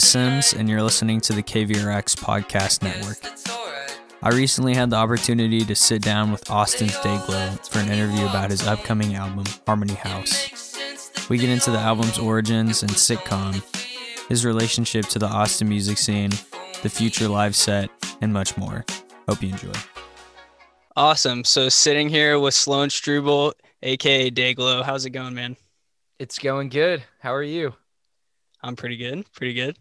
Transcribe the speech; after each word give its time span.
Wes 0.00 0.08
Sims, 0.08 0.54
and 0.54 0.66
you're 0.66 0.82
listening 0.82 1.20
to 1.20 1.34
the 1.34 1.42
KVRX 1.42 2.16
Podcast 2.16 2.82
Network. 2.82 3.18
I 4.22 4.30
recently 4.30 4.74
had 4.74 4.88
the 4.88 4.96
opportunity 4.96 5.62
to 5.62 5.74
sit 5.74 6.00
down 6.00 6.32
with 6.32 6.50
Austin 6.50 6.88
Dayglow 6.88 7.68
for 7.68 7.80
an 7.80 7.90
interview 7.90 8.26
about 8.26 8.50
his 8.50 8.66
upcoming 8.66 9.14
album, 9.14 9.44
Harmony 9.66 9.92
House. 9.92 11.28
We 11.28 11.36
get 11.36 11.50
into 11.50 11.70
the 11.70 11.78
album's 11.78 12.18
origins 12.18 12.82
and 12.82 12.90
sitcom, 12.92 13.62
his 14.30 14.46
relationship 14.46 15.04
to 15.08 15.18
the 15.18 15.26
Austin 15.26 15.68
music 15.68 15.98
scene, 15.98 16.30
the 16.82 16.88
future 16.88 17.28
live 17.28 17.54
set, 17.54 17.90
and 18.22 18.32
much 18.32 18.56
more. 18.56 18.86
Hope 19.28 19.42
you 19.42 19.50
enjoy. 19.50 19.78
Awesome. 20.96 21.44
So 21.44 21.68
sitting 21.68 22.08
here 22.08 22.38
with 22.38 22.54
Sloan 22.54 22.88
Struble, 22.88 23.52
aka 23.82 24.30
Dayglow. 24.30 24.82
How's 24.82 25.04
it 25.04 25.10
going, 25.10 25.34
man? 25.34 25.58
It's 26.18 26.38
going 26.38 26.70
good. 26.70 27.02
How 27.18 27.34
are 27.34 27.42
you? 27.42 27.74
I'm 28.62 28.76
pretty 28.76 28.96
good. 28.96 29.30
Pretty 29.32 29.52
good. 29.52 29.76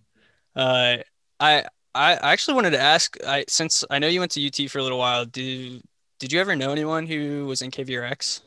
Uh, 0.60 0.98
I 1.40 1.64
I 1.96 2.14
actually 2.16 2.56
wanted 2.56 2.72
to 2.72 2.80
ask. 2.82 3.16
I 3.26 3.46
since 3.48 3.86
I 3.90 4.00
know 4.00 4.08
you 4.08 4.20
went 4.20 4.32
to 4.34 4.46
UT 4.46 4.70
for 4.70 4.80
a 4.80 4.84
little 4.84 5.00
while. 5.00 5.26
Did 5.26 5.82
did 6.20 6.34
you 6.34 6.42
ever 6.42 6.56
know 6.56 6.72
anyone 6.72 7.08
who 7.08 7.46
was 7.46 7.62
in 7.62 7.72
KVRX? 7.72 8.42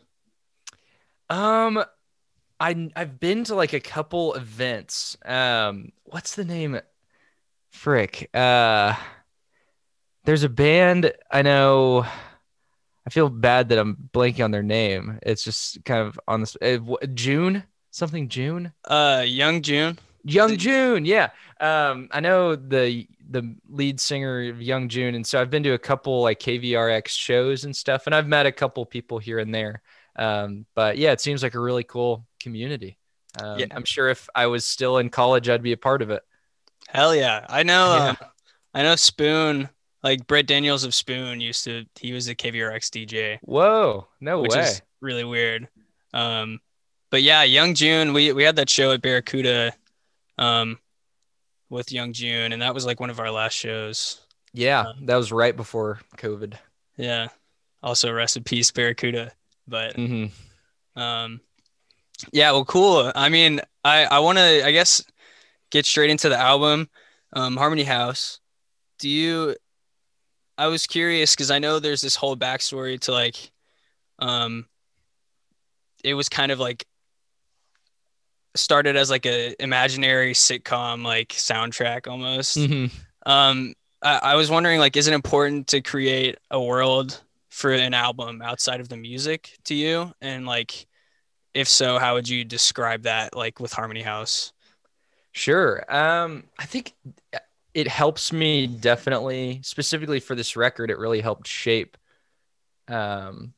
Um, 1.31 1.83
I 2.61 2.91
I've 2.95 3.19
been 3.19 3.45
to 3.45 3.55
like 3.55 3.73
a 3.73 3.81
couple 3.81 4.35
events. 4.35 5.17
Um, 5.25 5.93
what's 6.05 6.35
the 6.35 6.45
name? 6.45 6.79
Frick. 7.71 8.29
Uh, 8.35 8.95
there's 10.25 10.45
a 10.45 10.51
band 10.51 11.13
I 11.31 11.41
know. 11.41 12.05
I 13.07 13.11
feel 13.11 13.31
bad 13.31 13.71
that 13.71 13.79
I'm 13.79 13.97
blanking 14.13 14.45
on 14.45 14.51
their 14.51 14.63
name. 14.63 15.19
It's 15.23 15.43
just 15.43 15.83
kind 15.87 16.07
of 16.07 16.21
on 16.29 16.41
this 16.41 16.57
uh, 16.61 16.79
June 17.15 17.65
something 17.91 18.29
June. 18.29 18.73
Uh, 18.85 19.25
Young 19.27 19.63
June. 19.63 19.99
Young 20.25 20.57
June, 20.57 21.05
yeah. 21.05 21.31
Um, 21.61 22.09
I 22.11 22.21
know 22.21 22.57
the 22.57 23.07
the 23.31 23.55
lead 23.69 23.99
singer 23.99 24.51
of 24.51 24.61
Young 24.61 24.89
June, 24.89 25.15
and 25.15 25.27
so 25.27 25.41
I've 25.41 25.51
been 25.51 25.63
to 25.63 25.73
a 25.73 25.79
couple 25.79 26.23
like 26.23 26.39
KVRX 26.39 27.09
shows 27.09 27.65
and 27.65 27.75
stuff, 27.75 28.07
and 28.07 28.15
I've 28.15 28.29
met 28.29 28.47
a 28.47 28.53
couple 28.53 28.85
people 28.85 29.19
here 29.19 29.39
and 29.39 29.55
there. 29.55 29.83
Um, 30.17 30.67
but 30.75 30.99
yeah, 30.99 31.13
it 31.13 31.21
seems 31.21 31.43
like 31.43 31.55
a 31.55 31.61
really 31.61 31.85
cool 31.85 32.27
community. 32.39 32.99
Um, 33.41 33.59
yeah. 33.59 33.67
I'm 33.71 33.85
sure 33.85 34.09
if 34.09 34.29
I 34.35 34.47
was 34.47 34.67
still 34.67 34.99
in 34.99 35.09
college, 35.09 35.49
I'd 35.49 35.63
be 35.63 35.73
a 35.73 35.77
part 35.77 36.03
of 36.03 36.11
it. 36.11 36.23
Hell 36.89 37.15
yeah! 37.15 37.47
I 37.49 37.63
know. 37.63 37.95
Yeah. 37.97 38.15
Uh, 38.21 38.27
I 38.75 38.83
know 38.83 38.97
Spoon. 38.97 39.69
Like 40.03 40.27
Britt 40.27 40.49
Daniels 40.49 40.83
of 40.83 40.95
Spoon 40.95 41.41
used 41.41 41.63
to. 41.65 41.85
He 42.01 42.13
was 42.13 42.27
a 42.29 42.35
KVRX 42.35 42.91
DJ. 42.91 43.39
Whoa! 43.43 44.09
No 44.21 44.41
which 44.41 44.53
way. 44.53 44.63
Is 44.63 44.83
really 45.01 45.25
weird. 45.25 45.69
Um, 46.13 46.61
but 47.11 47.23
yeah, 47.23 47.45
Young 47.45 47.75
June. 47.75 48.13
We 48.13 48.33
we 48.33 48.43
had 48.43 48.57
that 48.57 48.69
show 48.69 48.91
at 48.91 49.01
Barracuda 49.01 49.73
um, 50.43 50.79
with 51.71 51.93
Young 51.93 52.13
June, 52.13 52.53
and 52.53 52.63
that 52.63 52.75
was 52.75 52.85
like 52.85 53.01
one 53.01 53.11
of 53.11 53.21
our 53.21 53.31
last 53.31 53.55
shows. 53.55 54.21
Yeah, 54.53 54.81
um, 54.81 55.07
that 55.07 55.17
was 55.17 55.33
right 55.33 55.57
before 55.57 56.01
COVID. 56.19 56.55
Yeah. 56.97 57.29
Also, 57.83 58.13
rest 58.13 58.37
in 58.37 58.45
peace, 58.45 58.71
Barracuda. 58.71 59.33
But 59.67 59.97
mm-hmm. 59.97 61.01
um, 61.01 61.41
yeah, 62.33 62.51
well, 62.51 62.65
cool. 62.65 63.11
I 63.15 63.29
mean, 63.29 63.61
I 63.85 64.05
I 64.05 64.19
want 64.19 64.39
to, 64.39 64.67
I 64.67 64.73
guess, 64.73 65.05
get 65.71 65.87
straight 65.87 66.11
into 66.11 66.29
the 66.29 66.39
album, 66.39 66.89
um, 67.33 67.57
Harmony 67.57 67.85
House. 67.85 68.41
Do 68.99 69.09
you? 69.09 69.57
I 70.59 70.67
was 70.67 70.87
curious 70.87 71.35
because 71.35 71.51
I 71.51 71.59
know 71.59 71.79
there's 71.79 72.03
this 72.03 72.15
whole 72.15 72.37
backstory 72.37 73.01
to 73.01 73.13
like, 73.13 73.51
um, 74.19 74.67
it 76.05 76.15
was 76.15 76.29
kind 76.29 76.53
of 76.53 76.61
like 76.61 76.85
started 78.55 78.97
as 78.97 79.11
like 79.11 79.27
a 79.27 79.55
imaginary 79.63 80.35
sitcom 80.35 81.05
like 81.05 81.29
soundtrack 81.29 82.07
almost. 82.07 82.57
Mm-hmm. 82.57 82.95
Um, 83.31 83.75
I, 84.03 84.19
I 84.23 84.35
was 84.35 84.51
wondering 84.51 84.79
like, 84.79 84.97
is 84.97 85.09
it 85.09 85.15
important 85.15 85.69
to 85.69 85.81
create 85.81 86.39
a 86.51 86.61
world 86.61 87.21
for 87.49 87.73
an 87.73 87.95
album 87.95 88.43
outside 88.43 88.81
of 88.81 88.89
the 88.89 88.97
music 88.97 89.59
to 89.65 89.75
you? 89.75 90.13
And 90.21 90.47
like, 90.47 90.87
if 91.55 91.69
so, 91.69 91.99
how 91.99 92.15
would 92.15 92.29
you 92.29 92.45
describe 92.45 93.03
that 93.03 93.37
like 93.37 93.61
with 93.61 93.73
Harmony 93.73 94.03
House? 94.03 94.53
Sure. 95.33 95.85
Um, 95.89 96.45
I 96.59 96.67
think 96.67 96.95
it 97.75 97.89
helps 97.89 98.33
me 98.33 98.67
definitely, 98.67 99.61
specifically 99.63 100.21
for 100.21 100.35
this 100.35 100.57
record. 100.57 100.91
It 100.91 100.99
really 100.99 101.21
helped 101.21 101.47
shape 101.47 101.97
um, 102.89 103.55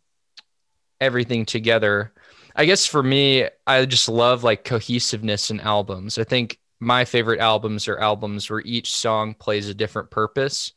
everything 1.00 1.44
together 1.44 2.12
I 2.54 2.66
guess 2.66 2.86
for 2.86 3.02
me, 3.02 3.48
I 3.66 3.84
just 3.84 4.08
love 4.08 4.44
like 4.44 4.64
cohesiveness 4.64 5.50
in 5.50 5.60
albums. 5.60 6.18
I 6.18 6.24
think 6.24 6.58
my 6.78 7.04
favorite 7.04 7.40
albums 7.40 7.88
are 7.88 7.98
albums 7.98 8.48
where 8.48 8.60
each 8.60 8.94
song 8.94 9.34
plays 9.34 9.68
a 9.68 9.74
different 9.74 10.10
purpose, 10.10 10.72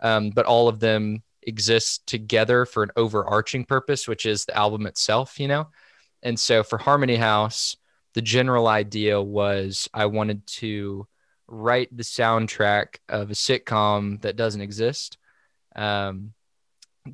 um, 0.00 0.30
but 0.30 0.46
all 0.46 0.68
of 0.68 0.78
them 0.78 1.22
exist 1.42 2.06
together 2.06 2.64
for 2.64 2.82
an 2.82 2.90
overarching 2.96 3.64
purpose, 3.64 4.06
which 4.06 4.26
is 4.26 4.44
the 4.44 4.56
album 4.56 4.86
itself, 4.86 5.40
you 5.40 5.48
know? 5.48 5.68
And 6.22 6.38
so 6.38 6.62
for 6.62 6.78
Harmony 6.78 7.16
House, 7.16 7.76
the 8.14 8.22
general 8.22 8.68
idea 8.68 9.20
was 9.20 9.88
I 9.92 10.06
wanted 10.06 10.46
to 10.46 11.06
write 11.48 11.96
the 11.96 12.02
soundtrack 12.02 12.96
of 13.08 13.30
a 13.30 13.34
sitcom 13.34 14.20
that 14.22 14.36
doesn't 14.36 14.60
exist. 14.60 15.18
Um, 15.74 16.32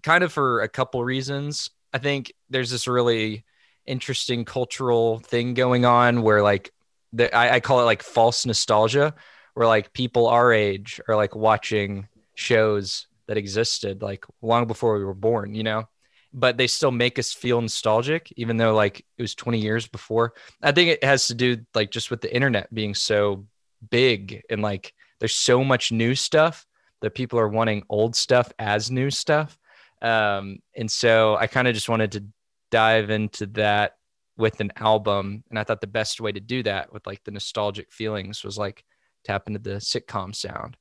kind 0.03 0.25
of 0.25 0.33
for 0.33 0.61
a 0.61 0.69
couple 0.69 1.05
reasons. 1.05 1.71
I 1.93 1.99
think 1.99 2.33
there's 2.49 2.71
this 2.71 2.87
really 2.87 3.45
interesting 3.87 4.45
cultural 4.45 5.19
thing 5.21 5.55
going 5.55 5.85
on 5.85 6.23
where 6.23 6.43
like 6.43 6.73
the, 7.13 7.35
I, 7.35 7.55
I 7.57 7.61
call 7.61 7.81
it 7.81 7.85
like 7.85 8.03
false 8.03 8.47
nostalgia 8.47 9.15
where 9.55 9.67
like 9.67 9.93
people 9.93 10.29
our 10.29 10.53
age 10.53 11.01
are 11.09 11.17
like 11.17 11.35
watching 11.35 12.09
shows 12.35 13.07
that 13.27 13.37
existed 13.37 14.03
like 14.03 14.25
long 14.41 14.67
before 14.67 14.97
we 14.97 15.05
were 15.05 15.15
born 15.15 15.55
you 15.55 15.63
know? 15.63 15.89
But 16.35 16.57
they 16.57 16.67
still 16.67 16.91
make 16.91 17.19
us 17.19 17.33
feel 17.33 17.61
nostalgic 17.61 18.33
even 18.37 18.57
though 18.57 18.75
like 18.75 19.05
it 19.19 19.23
was 19.23 19.35
20 19.35 19.59
years 19.59 19.87
before. 19.87 20.33
I 20.63 20.73
think 20.73 20.91
it 20.91 21.05
has 21.05 21.27
to 21.27 21.35
do 21.35 21.59
like 21.75 21.91
just 21.91 22.11
with 22.11 22.23
the 22.23 22.35
internet 22.35 22.73
being 22.73 22.95
so 22.95 23.47
big 23.91 24.43
and 24.49 24.63
like 24.63 24.95
there's 25.19 25.35
so 25.35 25.63
much 25.63 25.93
new 25.93 26.15
stuff 26.15 26.67
that 27.01 27.15
people 27.15 27.39
are 27.39 27.49
wanting 27.49 27.83
old 27.89 28.17
stuff 28.17 28.51
as 28.59 28.91
new 28.91 29.11
stuff. 29.11 29.59
Um, 30.01 30.59
and 30.75 30.91
so 30.91 31.37
i 31.37 31.47
kind 31.47 31.69
of 31.69 31.75
just 31.75 31.89
wanted 31.89 32.13
to 32.13 32.25
dive 32.73 33.11
into 33.11 33.47
that 33.47 33.93
with 34.37 34.59
an 34.61 34.73
album 34.77 35.45
and 35.51 35.59
i 35.59 35.63
thought 35.63 35.81
the 35.81 35.87
best 35.87 36.21
way 36.21 36.33
to 36.33 36.41
do 36.41 36.63
that 36.63 36.93
with 36.93 37.07
like 37.07 37.23
the 37.23 37.31
nostalgic 37.31 37.93
feelings 37.93 38.43
was 38.43 38.59
like 38.59 38.83
tap 39.25 39.47
into 39.47 39.61
the 39.61 39.77
sitcom 39.77 40.35
sound 40.35 40.77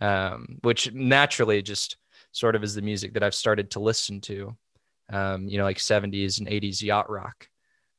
um, 0.00 0.58
which 0.62 0.92
naturally 0.92 1.60
just 1.62 1.96
sort 2.32 2.54
of 2.54 2.62
is 2.62 2.74
the 2.74 2.82
music 2.82 3.14
that 3.14 3.22
i've 3.22 3.34
started 3.34 3.70
to 3.70 3.80
listen 3.80 4.20
to 4.20 4.54
um, 5.10 5.48
you 5.48 5.56
know 5.56 5.64
like 5.64 5.78
70s 5.78 6.40
and 6.40 6.48
80s 6.48 6.82
yacht 6.82 7.08
rock 7.08 7.48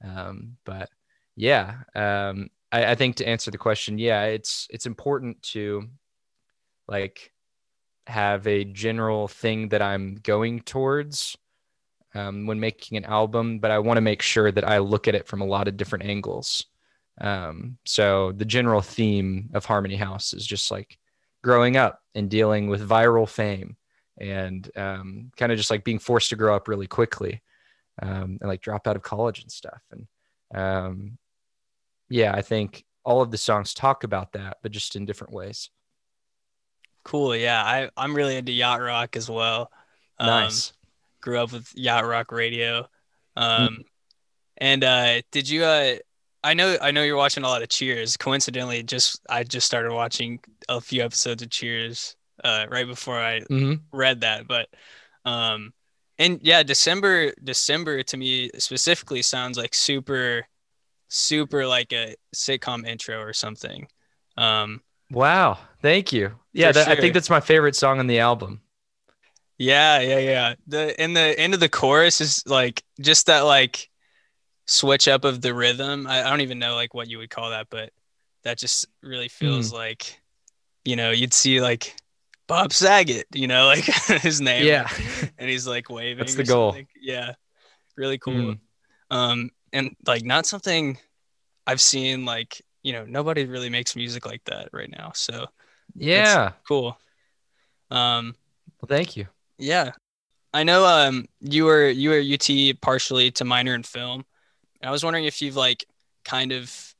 um, 0.03 0.57
but 0.65 0.89
yeah 1.35 1.77
um, 1.95 2.49
I, 2.71 2.91
I 2.91 2.95
think 2.95 3.15
to 3.15 3.27
answer 3.27 3.51
the 3.51 3.57
question 3.57 3.97
yeah 3.97 4.25
it's 4.25 4.67
it's 4.69 4.85
important 4.85 5.41
to 5.53 5.87
like 6.89 7.31
have 8.05 8.47
a 8.47 8.65
general 8.65 9.27
thing 9.27 9.69
that 9.69 9.81
i'm 9.81 10.15
going 10.15 10.61
towards 10.61 11.37
um, 12.15 12.45
when 12.45 12.59
making 12.59 12.97
an 12.97 13.05
album, 13.05 13.59
but 13.59 13.71
I 13.71 13.79
want 13.79 13.97
to 13.97 14.01
make 14.01 14.21
sure 14.21 14.51
that 14.51 14.67
I 14.67 14.79
look 14.79 15.07
at 15.07 15.15
it 15.15 15.27
from 15.27 15.41
a 15.41 15.45
lot 15.45 15.67
of 15.67 15.77
different 15.77 16.05
angles. 16.05 16.65
Um, 17.21 17.77
so 17.85 18.31
the 18.31 18.45
general 18.45 18.81
theme 18.81 19.49
of 19.53 19.65
Harmony 19.65 19.95
House 19.95 20.33
is 20.33 20.45
just 20.45 20.71
like 20.71 20.97
growing 21.43 21.77
up 21.77 22.01
and 22.15 22.29
dealing 22.29 22.67
with 22.67 22.87
viral 22.87 23.27
fame 23.27 23.75
and 24.19 24.69
um, 24.75 25.31
kind 25.37 25.51
of 25.51 25.57
just 25.57 25.69
like 25.69 25.83
being 25.83 25.99
forced 25.99 26.29
to 26.29 26.35
grow 26.35 26.55
up 26.55 26.67
really 26.67 26.87
quickly 26.87 27.41
um, 28.01 28.37
and 28.41 28.47
like 28.47 28.61
drop 28.61 28.87
out 28.87 28.95
of 28.95 29.01
college 29.01 29.41
and 29.41 29.51
stuff. 29.51 29.81
And 29.91 30.07
um, 30.53 31.17
yeah, 32.09 32.33
I 32.33 32.41
think 32.41 32.85
all 33.03 33.21
of 33.21 33.31
the 33.31 33.37
songs 33.37 33.73
talk 33.73 34.03
about 34.03 34.33
that, 34.33 34.57
but 34.63 34.71
just 34.71 34.95
in 34.95 35.05
different 35.05 35.33
ways. 35.33 35.69
Cool. 37.03 37.35
Yeah, 37.35 37.63
I, 37.63 37.89
I'm 37.95 38.15
really 38.15 38.35
into 38.35 38.51
yacht 38.51 38.81
rock 38.81 39.15
as 39.15 39.29
well. 39.29 39.71
Um, 40.17 40.27
nice 40.27 40.73
grew 41.21 41.39
up 41.39 41.51
with 41.51 41.71
yacht 41.75 42.05
rock 42.05 42.31
radio. 42.31 42.87
Um, 43.35 43.67
mm-hmm. 43.67 43.81
and 44.57 44.83
uh, 44.83 45.21
did 45.31 45.49
you? 45.49 45.63
Uh, 45.63 45.95
I 46.43 46.53
know 46.53 46.77
I 46.81 46.91
know 46.91 47.03
you're 47.03 47.17
watching 47.17 47.43
a 47.43 47.47
lot 47.47 47.61
of 47.61 47.69
Cheers. 47.69 48.17
Coincidentally, 48.17 48.83
just 48.83 49.21
I 49.29 49.43
just 49.43 49.67
started 49.67 49.93
watching 49.93 50.39
a 50.67 50.79
few 50.79 51.03
episodes 51.03 51.41
of 51.41 51.49
Cheers 51.49 52.15
uh, 52.43 52.65
right 52.69 52.87
before 52.87 53.19
I 53.19 53.41
mm-hmm. 53.41 53.73
read 53.91 54.21
that. 54.21 54.47
But 54.47 54.69
um, 55.25 55.73
and 56.17 56.39
yeah, 56.41 56.63
December 56.63 57.33
December 57.43 58.03
to 58.03 58.17
me 58.17 58.49
specifically 58.57 59.21
sounds 59.21 59.57
like 59.57 59.73
super 59.73 60.47
super 61.09 61.65
like 61.67 61.91
a 61.91 62.15
sitcom 62.35 62.87
intro 62.87 63.19
or 63.19 63.33
something. 63.33 63.87
Um, 64.37 64.81
wow, 65.11 65.57
thank 65.81 66.13
you. 66.13 66.31
Yeah, 66.53 66.71
that, 66.71 66.85
sure. 66.85 66.93
I 66.93 66.95
think 66.95 67.13
that's 67.13 67.29
my 67.29 67.41
favorite 67.41 67.75
song 67.75 67.99
on 67.99 68.07
the 68.07 68.19
album. 68.19 68.61
Yeah, 69.59 69.99
yeah, 69.99 70.19
yeah. 70.19 70.55
The 70.67 71.01
in 71.01 71.13
the 71.13 71.37
end 71.37 71.53
of 71.53 71.59
the 71.59 71.69
chorus 71.69 72.21
is 72.21 72.43
like 72.47 72.81
just 72.99 73.27
that 73.27 73.41
like 73.41 73.89
switch 74.65 75.07
up 75.07 75.25
of 75.25 75.41
the 75.41 75.53
rhythm. 75.53 76.07
I, 76.07 76.23
I 76.23 76.29
don't 76.29 76.41
even 76.41 76.59
know 76.59 76.75
like 76.75 76.93
what 76.93 77.09
you 77.09 77.17
would 77.17 77.29
call 77.29 77.49
that, 77.49 77.67
but 77.69 77.91
that 78.43 78.57
just 78.57 78.85
really 79.03 79.27
feels 79.27 79.71
mm. 79.71 79.75
like 79.75 80.19
you 80.85 80.95
know, 80.95 81.11
you'd 81.11 81.33
see 81.33 81.61
like 81.61 81.93
Bob 82.47 82.71
Saget, 82.73 83.27
you 83.33 83.47
know, 83.47 83.65
like 83.65 83.83
his 84.21 84.39
name. 84.39 84.65
Yeah. 84.65 84.89
And 85.37 85.49
he's 85.49 85.67
like 85.67 85.89
waving. 85.89 86.19
That's 86.19 86.35
the 86.35 86.45
goal. 86.45 86.71
something. 86.71 86.87
Yeah. 86.99 87.33
Really 87.97 88.17
cool. 88.17 88.33
Mhm. 88.33 88.59
Um, 89.11 89.49
and 89.73 89.95
like 90.07 90.23
not 90.23 90.45
something 90.45 90.97
I've 91.67 91.81
seen 91.81 92.25
like, 92.25 92.61
you 92.81 92.93
know, 92.93 93.05
nobody 93.05 93.45
really 93.45 93.69
makes 93.69 93.95
music 93.95 94.25
like 94.25 94.43
that 94.45 94.69
right 94.71 94.89
now. 94.89 95.11
So 95.13 95.47
Yeah. 95.95 96.53
cool. 96.67 96.97
Um, 97.91 98.35
Well, 98.81 98.87
thank 98.87 99.17
you. 99.17 99.27
Yeah. 99.59 99.91
I 100.53 100.63
know 100.63 100.85
um 100.85 101.25
you 101.41 101.65
were 101.65 101.87
you 101.87 102.09
were 102.09 102.19
UT 102.19 102.49
partially 102.81 103.31
to 103.31 103.45
minor 103.45 103.75
in 103.75 103.83
film. 103.83 104.25
I 104.83 104.91
was 104.91 105.03
wondering 105.03 105.25
if 105.25 105.41
you've 105.41 105.55
like 105.55 105.85
kind 106.25 106.51
of 106.51 106.95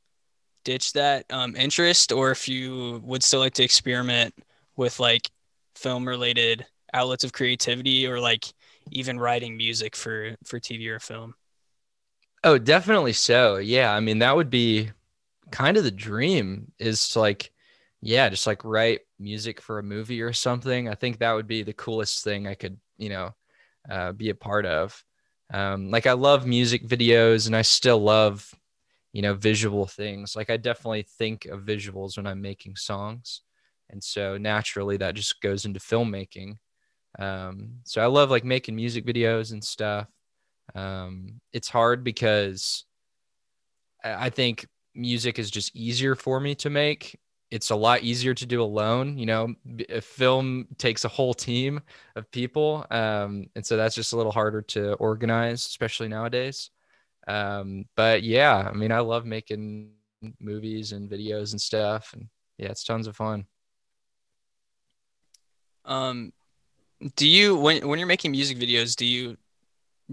ditched 0.65 0.93
that 0.95 1.25
um 1.31 1.55
interest 1.55 2.11
or 2.11 2.31
if 2.31 2.47
you 2.47 3.01
would 3.03 3.23
still 3.23 3.39
like 3.39 3.53
to 3.55 3.63
experiment 3.63 4.35
with 4.75 4.99
like 4.99 5.29
film 5.75 6.07
related 6.07 6.65
outlets 6.93 7.23
of 7.23 7.33
creativity 7.33 8.05
or 8.05 8.19
like 8.19 8.45
even 8.91 9.19
writing 9.19 9.57
music 9.57 9.95
for 9.95 10.35
for 10.45 10.59
TV 10.59 10.87
or 10.89 10.99
film. 10.99 11.33
Oh, 12.43 12.57
definitely 12.57 13.13
so. 13.13 13.57
Yeah. 13.57 13.93
I 13.93 13.99
mean, 13.99 14.19
that 14.19 14.35
would 14.35 14.49
be 14.49 14.91
kind 15.51 15.77
of 15.77 15.83
the 15.83 15.91
dream 15.91 16.71
is 16.79 17.09
to 17.09 17.19
like, 17.19 17.51
yeah, 18.01 18.29
just 18.29 18.47
like 18.47 18.63
write 18.63 19.01
music 19.19 19.61
for 19.61 19.79
a 19.79 19.83
movie 19.83 20.21
or 20.21 20.33
something. 20.33 20.87
I 20.87 20.95
think 20.95 21.19
that 21.19 21.33
would 21.33 21.47
be 21.47 21.63
the 21.63 21.73
coolest 21.73 22.23
thing 22.23 22.47
I 22.47 22.55
could, 22.55 22.77
you 22.97 23.09
know, 23.09 23.35
uh, 23.89 24.13
be 24.13 24.29
a 24.29 24.35
part 24.35 24.65
of. 24.65 25.03
Um, 25.53 25.89
like 25.91 26.07
I 26.07 26.13
love 26.13 26.45
music 26.45 26.87
videos 26.87 27.47
and 27.47 27.55
I 27.55 27.63
still 27.63 27.99
love, 27.99 28.53
you 29.11 29.21
know, 29.21 29.33
visual 29.33 29.85
things. 29.85 30.35
Like 30.35 30.49
I 30.49 30.57
definitely 30.57 31.03
think 31.17 31.45
of 31.45 31.61
visuals 31.61 32.17
when 32.17 32.27
I'm 32.27 32.41
making 32.41 32.75
songs. 32.77 33.41
And 33.89 34.03
so 34.03 34.37
naturally 34.37 34.97
that 34.97 35.15
just 35.15 35.41
goes 35.41 35.65
into 35.65 35.79
filmmaking. 35.79 36.57
Um, 37.17 37.79
so 37.83 38.01
I 38.01 38.05
love 38.05 38.29
like 38.29 38.45
making 38.45 38.75
music 38.75 39.05
videos 39.05 39.51
and 39.51 39.63
stuff. 39.63 40.07
Um, 40.75 41.41
it's 41.51 41.69
hard 41.69 42.03
because 42.03 42.85
I 44.03 44.29
think 44.29 44.65
music 44.95 45.39
is 45.39 45.51
just 45.51 45.75
easier 45.75 46.15
for 46.15 46.39
me 46.39 46.55
to 46.55 46.69
make. 46.69 47.17
It's 47.51 47.71
a 47.71 47.75
lot 47.75 48.03
easier 48.03 48.33
to 48.33 48.45
do 48.45 48.61
alone. 48.61 49.17
You 49.17 49.25
know, 49.25 49.55
a 49.89 50.01
film 50.01 50.67
takes 50.77 51.05
a 51.05 51.09
whole 51.09 51.33
team 51.33 51.81
of 52.15 52.29
people. 52.31 52.85
Um, 52.91 53.47
and 53.55 53.65
so 53.65 53.75
that's 53.77 53.95
just 53.95 54.13
a 54.13 54.17
little 54.17 54.31
harder 54.31 54.61
to 54.61 54.93
organize, 54.93 55.65
especially 55.65 56.07
nowadays. 56.07 56.69
Um, 57.27 57.85
but 57.95 58.23
yeah, 58.23 58.69
I 58.71 58.73
mean, 58.73 58.91
I 58.91 58.99
love 58.99 59.25
making 59.25 59.91
movies 60.39 60.91
and 60.91 61.09
videos 61.09 61.51
and 61.51 61.61
stuff. 61.61 62.13
And 62.13 62.27
yeah, 62.57 62.69
it's 62.69 62.83
tons 62.83 63.07
of 63.07 63.15
fun. 63.15 63.45
Um 65.85 66.33
do 67.15 67.27
you 67.27 67.55
when 67.55 67.87
when 67.87 67.97
you're 67.97 68.07
making 68.07 68.31
music 68.31 68.57
videos, 68.57 68.95
do 68.95 69.05
you 69.05 69.37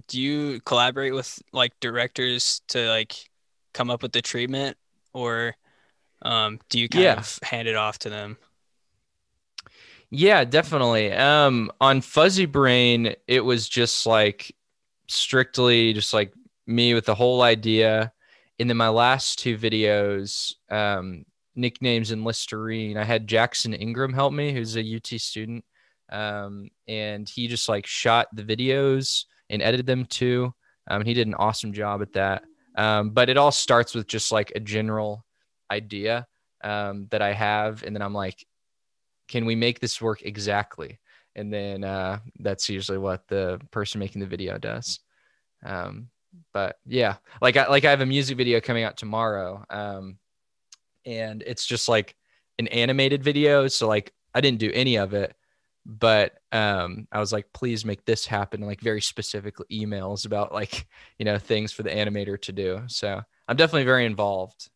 do 0.09 0.21
you 0.21 0.61
collaborate 0.61 1.15
with 1.15 1.39
like 1.53 1.73
directors 1.81 2.61
to 2.69 2.89
like 2.89 3.15
come 3.75 3.91
up 3.91 4.03
with 4.03 4.13
the 4.13 4.23
treatment 4.23 4.77
or 5.13 5.55
um 6.23 6.59
do 6.69 6.79
you 6.81 6.89
kind 6.89 7.05
Yeah. 7.05 7.19
of 7.19 7.39
hand 7.43 7.69
it 7.69 7.77
off 7.77 7.99
to 8.01 8.11
them? 8.11 8.37
Yeah, 10.11 10.45
definitely. 10.45 11.13
Um, 11.13 11.71
on 11.81 12.01
Fuzzy 12.01 12.47
Brain, 12.47 13.15
it 13.27 13.41
was 13.41 13.69
just 13.69 14.07
like 14.07 14.55
strictly 15.09 15.93
just 15.93 16.15
like 16.15 16.33
me 16.67 16.95
with 16.95 17.07
the 17.07 17.15
whole 17.15 17.43
idea. 17.43 18.13
And 18.59 18.71
then 18.71 18.77
my 18.77 18.89
last 18.89 19.39
two 19.39 19.59
videos, 19.59 20.55
um, 20.71 21.25
nicknames 21.57 22.11
and 22.13 22.25
Listerine, 22.25 22.97
I 22.97 23.05
had 23.05 23.27
Jackson 23.27 23.75
Ingram 23.75 24.13
help 24.13 24.33
me, 24.33 24.53
who's 24.53 24.77
a 24.77 24.97
UT 24.97 25.07
student. 25.21 25.65
Um, 26.11 26.69
and 26.87 27.29
he 27.29 27.49
just 27.49 27.69
like 27.69 27.85
shot 27.87 28.29
the 28.33 28.45
videos 28.45 29.25
and 29.51 29.61
edited 29.61 29.87
them 29.87 30.07
too. 30.07 30.55
Um, 30.89 31.05
he 31.05 31.15
did 31.15 31.27
an 31.27 31.35
awesome 31.35 31.73
job 31.73 32.01
at 32.01 32.13
that. 32.13 32.45
Um, 32.77 33.11
but 33.11 33.29
it 33.29 33.37
all 33.37 33.51
starts 33.51 33.95
with 33.95 34.07
just 34.07 34.31
like 34.31 34.53
a 34.55 34.61
general 34.61 35.26
idea 35.71 36.27
um, 36.63 37.07
that 37.11 37.23
I 37.23 37.33
have. 37.33 37.83
And 37.83 37.95
then 37.95 38.03
I'm 38.03 38.15
like, 38.15 38.47
can 39.29 39.45
we 39.45 39.55
make 39.55 39.81
this 39.81 40.01
work 40.01 40.23
exactly? 40.23 40.99
And 41.35 41.53
then 41.53 41.85
uh, 41.85 42.21
that's 42.39 42.69
usually 42.69 42.99
what 42.99 43.27
the 43.29 43.61
person 43.71 43.99
making 43.99 44.21
the 44.21 44.27
video 44.27 44.59
does. 44.59 45.01
Um, 45.65 46.09
but 46.53 46.77
yeah 46.85 47.17
like 47.41 47.57
I, 47.57 47.67
like 47.67 47.87
I 47.87 47.91
have 47.91 48.03
a 48.03 48.07
music 48.07 48.37
video 48.37 48.61
coming 48.61 48.85
out 48.85 48.97
tomorrow. 48.97 49.65
Um, 49.71 50.19
and 51.05 51.43
it's 51.47 51.67
just 51.67 51.89
like 51.89 52.15
an 52.59 52.69
animated 52.69 53.23
video. 53.23 53.69
So 53.69 53.89
like 53.89 54.13
I 54.35 54.41
didn't 54.41 54.59
do 54.59 54.71
any 54.73 54.97
of 54.97 55.15
it 55.15 55.35
but 55.87 56.35
um, 56.51 57.07
I 57.13 57.21
was 57.21 57.33
like 57.33 57.47
please 57.53 57.85
make 57.85 58.05
this 58.05 58.27
happen. 58.27 58.61
Like 58.61 58.81
very 58.81 59.01
specific 59.01 59.57
emails 59.71 60.27
about 60.27 60.53
like 60.53 60.87
you 61.19 61.25
know 61.25 61.39
things 61.39 61.73
for 61.73 61.85
the 61.85 61.91
animator 61.91 62.41
to 62.43 62.53
do. 62.53 62.83
So 62.89 63.23
I'm 63.49 63.57
definitely 63.57 63.85
very 63.85 64.05
involved 64.05 64.69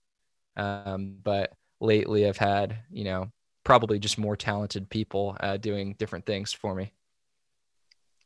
um, 0.56 1.16
but 1.22 1.52
lately 1.80 2.28
I've 2.28 2.36
had 2.36 2.78
you 2.90 3.04
know 3.04 3.30
probably 3.64 3.98
just 3.98 4.18
more 4.18 4.36
talented 4.36 4.88
people 4.88 5.36
uh, 5.40 5.56
doing 5.56 5.94
different 5.98 6.26
things 6.26 6.52
for 6.52 6.74
me. 6.74 6.92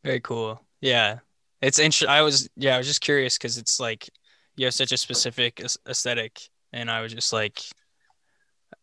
Very 0.05 0.21
cool. 0.21 0.63
Yeah. 0.81 1.19
It's 1.61 1.79
interesting. 1.79 2.09
I 2.09 2.23
was, 2.23 2.49
yeah, 2.57 2.75
I 2.75 2.79
was 2.79 2.87
just 2.87 3.01
curious 3.01 3.39
because 3.39 3.59
it's 3.59 3.81
like 3.81 4.09
you 4.57 4.67
have 4.67 4.75
such 4.75 4.93
a 4.93 4.97
specific 4.97 5.61
aes- 5.61 5.79
aesthetic. 5.89 6.41
And 6.73 6.91
I 6.91 7.01
was 7.01 7.13
just 7.13 7.33
like, 7.33 7.61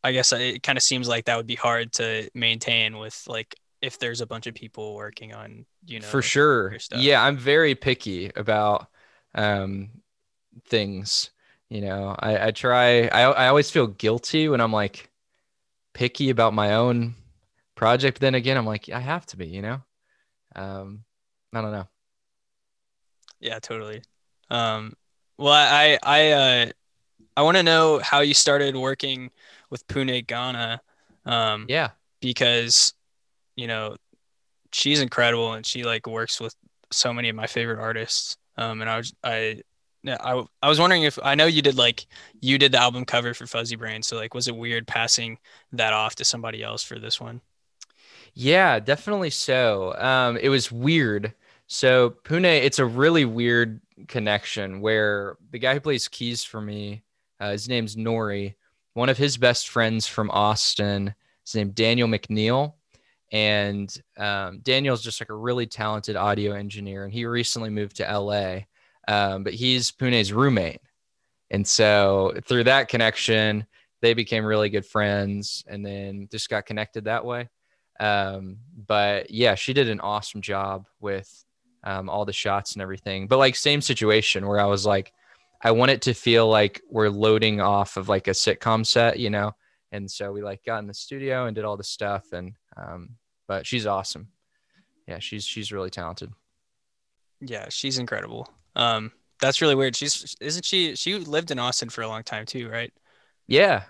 I 0.04 0.12
guess 0.12 0.34
it 0.34 0.64
kind 0.64 0.78
of 0.78 0.84
seems 0.84 1.08
like 1.08 1.26
that 1.26 1.38
would 1.38 1.48
be 1.48 1.56
hard 1.56 1.94
to 1.94 2.30
maintain 2.34 2.98
with 2.98 3.24
like 3.28 3.56
if 3.82 4.00
there's 4.00 4.22
a 4.22 4.26
bunch 4.26 4.48
of 4.48 4.56
people 4.56 4.96
working 4.96 5.34
on, 5.34 5.66
you 5.86 6.00
know, 6.00 6.08
for 6.08 6.22
sure. 6.22 6.76
Yeah, 6.96 7.24
I'm 7.24 7.38
very 7.38 7.76
picky 7.76 8.32
about 8.36 8.88
um, 9.36 9.90
things. 10.68 11.32
You 11.72 11.82
know, 11.82 12.16
I, 12.20 12.48
I 12.48 12.52
try. 12.52 13.08
I 13.08 13.22
I 13.24 13.48
always 13.48 13.72
feel 13.72 13.88
guilty 13.88 14.50
when 14.50 14.60
I'm 14.62 14.74
like 14.74 15.10
picky 15.94 16.30
about 16.30 16.54
my 16.54 16.74
own 16.76 17.16
project. 17.76 18.20
Then 18.20 18.36
again, 18.36 18.58
I'm 18.58 18.66
like 18.68 18.90
I 18.90 19.00
have 19.00 19.26
to 19.28 19.38
be. 19.38 19.48
You 19.48 19.62
know, 19.64 19.82
um, 20.56 21.06
I 21.54 21.62
don't 21.62 21.72
know. 21.72 21.88
Yeah, 23.40 23.60
totally. 23.60 24.04
Um, 24.50 24.94
well, 25.38 25.54
I, 25.54 25.98
I, 26.04 26.32
uh, 26.32 26.72
I 27.38 27.42
want 27.44 27.58
to 27.58 27.64
know 27.64 28.00
how 28.04 28.20
you 28.22 28.34
started 28.34 28.76
working 28.76 29.32
with 29.70 29.88
Pooneh 29.88 30.28
Ghana. 30.28 30.82
Um, 31.26 31.66
Yeah, 31.70 31.92
because 32.22 32.94
you 33.56 33.68
know 33.68 33.96
she's 34.72 35.02
incredible 35.02 35.54
and 35.54 35.66
she 35.66 35.84
like 35.84 36.08
works 36.08 36.42
with 36.42 36.56
so 36.92 37.14
many 37.14 37.30
of 37.30 37.36
my 37.36 37.48
favorite 37.48 37.80
artists 37.80 38.38
um 38.58 38.82
and 38.82 38.90
i 38.90 38.98
was 38.98 39.14
i 39.24 39.62
I, 40.08 40.44
I 40.62 40.70
was 40.70 40.80
wondering 40.80 41.04
if 41.04 41.20
I 41.24 41.36
know 41.36 41.46
you 41.46 41.62
did 41.62 41.78
like 41.78 42.08
you 42.40 42.58
did 42.58 42.72
the 42.72 42.80
album 42.80 43.06
cover 43.06 43.34
for 43.34 43.46
Fuzzy 43.46 43.76
Brain, 43.76 44.02
so 44.02 44.16
like 44.16 44.34
was 44.34 44.48
it 44.48 44.56
weird 44.56 44.88
passing 44.88 45.38
that 45.74 45.94
off 45.94 46.16
to 46.16 46.26
somebody 46.26 46.64
else 46.64 46.84
for 46.84 46.98
this 46.98 47.20
one? 47.20 47.42
Yeah, 48.34 48.80
definitely 48.80 49.30
so. 49.30 49.94
Um, 49.96 50.38
it 50.38 50.50
was 50.50 50.72
weird. 50.72 51.34
So 51.68 52.12
Pooneh, 52.24 52.64
it's 52.64 52.80
a 52.80 52.86
really 52.86 53.26
weird 53.26 53.82
connection 54.08 54.82
where 54.82 55.38
the 55.52 55.60
guy 55.60 55.74
who 55.74 55.80
plays 55.80 56.08
keys 56.08 56.44
for 56.44 56.62
me, 56.62 57.04
uh, 57.40 57.52
his 57.52 57.70
name's 57.70 57.96
Nori. 57.96 58.56
One 58.94 59.10
of 59.10 59.18
his 59.18 59.38
best 59.38 59.70
friends 59.70 60.06
from 60.08 60.32
Austin, 60.32 61.14
his 61.46 61.56
name 61.56 61.72
Daniel 61.72 62.08
McNeil, 62.08 62.74
and 63.32 63.96
um, 64.18 64.60
Daniel's 64.60 65.02
just 65.02 65.22
like 65.22 65.30
a 65.30 65.36
really 65.36 65.66
talented 65.66 66.16
audio 66.16 66.54
engineer, 66.54 67.06
and 67.06 67.14
he 67.14 67.26
recently 67.26 67.70
moved 67.70 67.98
to 67.98 68.20
LA. 68.20 68.62
Um, 69.08 69.44
but 69.44 69.54
he's 69.54 69.92
Pooneh's 69.92 70.32
roommate, 70.32 70.82
and 71.50 71.68
so 71.68 72.34
through 72.48 72.66
that 72.66 72.88
connection, 72.88 73.66
they 74.02 74.14
became 74.14 74.46
really 74.46 74.70
good 74.70 74.86
friends, 74.86 75.64
and 75.68 75.86
then 75.86 76.28
just 76.32 76.50
got 76.50 76.66
connected 76.66 77.06
that 77.06 77.26
way. 77.26 77.50
Um, 78.00 78.58
but 78.88 79.30
yeah, 79.30 79.56
she 79.56 79.74
did 79.74 79.90
an 79.90 80.00
awesome 80.00 80.42
job 80.42 80.88
with 81.00 81.46
um, 81.84 82.10
all 82.10 82.26
the 82.26 82.34
shots 82.34 82.74
and 82.74 82.82
everything. 82.82 83.28
But 83.28 83.38
like 83.38 83.56
same 83.56 83.82
situation 83.82 84.48
where 84.48 84.60
I 84.60 84.66
was 84.66 84.86
like, 84.86 85.14
I 85.64 85.72
want 85.72 85.92
it 85.92 86.02
to 86.04 86.14
feel 86.14 86.48
like 86.48 86.82
we're 86.90 87.10
loading 87.10 87.62
off 87.62 87.98
of 87.98 88.10
like 88.10 88.28
a 88.28 88.32
sitcom 88.32 88.86
set, 88.86 89.20
you 89.20 89.30
know. 89.30 89.52
And 89.92 90.10
so 90.10 90.32
we 90.32 90.42
like 90.42 90.64
got 90.66 90.80
in 90.80 90.88
the 90.88 90.94
studio 90.94 91.46
and 91.46 91.56
did 91.56 91.66
all 91.66 91.78
the 91.78 91.84
stuff. 91.84 92.32
And 92.34 92.54
um, 92.78 93.18
but 93.48 93.68
she's 93.68 93.86
awesome. 93.86 94.30
Yeah, 95.08 95.20
she's 95.20 95.46
she's 95.46 95.72
really 95.72 95.90
talented. 95.90 96.32
Yeah, 97.42 97.68
she's 97.70 97.98
incredible. 97.98 98.48
Um, 98.76 99.12
that's 99.40 99.62
really 99.62 99.76
weird. 99.76 99.96
She's 99.96 100.36
isn't 100.40 100.66
she? 100.66 100.96
She 100.96 101.16
lived 101.16 101.52
in 101.52 101.60
Austin 101.60 101.90
for 101.90 102.02
a 102.02 102.08
long 102.08 102.24
time 102.24 102.46
too, 102.46 102.70
right? 102.70 102.94
Yeah, 103.48 103.84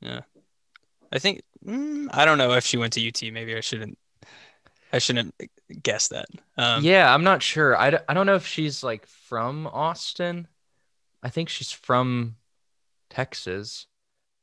Yeah. 0.00 0.20
I 1.12 1.18
think 1.18 1.42
mm, 1.64 2.08
I 2.10 2.24
don't 2.24 2.38
know 2.38 2.52
if 2.52 2.66
she 2.66 2.76
went 2.76 2.92
to 2.94 3.08
UT. 3.08 3.22
Maybe 3.32 3.56
I 3.56 3.60
shouldn't. 3.60 3.98
I 4.92 4.98
shouldn't 4.98 5.34
guess 5.82 6.08
that. 6.08 6.26
Um, 6.56 6.84
yeah. 6.84 7.12
I'm 7.12 7.24
not 7.24 7.42
sure. 7.42 7.76
I, 7.76 7.90
d- 7.90 7.96
I 8.08 8.14
don't 8.14 8.26
know 8.26 8.36
if 8.36 8.46
she's 8.46 8.82
like 8.82 9.06
from 9.06 9.66
Austin. 9.66 10.48
I 11.22 11.28
think 11.28 11.48
she's 11.48 11.72
from 11.72 12.36
Texas, 13.10 13.86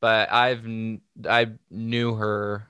but 0.01 0.31
I've 0.31 0.65
I 1.27 1.51
knew 1.69 2.15
her 2.15 2.67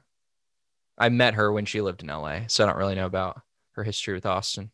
I 0.97 1.09
met 1.09 1.33
her 1.33 1.51
when 1.51 1.65
she 1.65 1.81
lived 1.81 2.03
in 2.03 2.09
LA, 2.09 2.41
so 2.47 2.63
I 2.63 2.67
don't 2.67 2.77
really 2.77 2.95
know 2.95 3.05
about 3.05 3.41
her 3.71 3.83
history 3.83 4.13
with 4.13 4.25
Austin. 4.25 4.71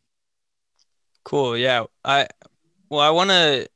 Cool. 1.23 1.57
Yeah. 1.57 1.85
I 2.03 2.27
well, 2.89 3.01
I 3.01 3.09
want 3.11 3.29
to. 3.29 3.67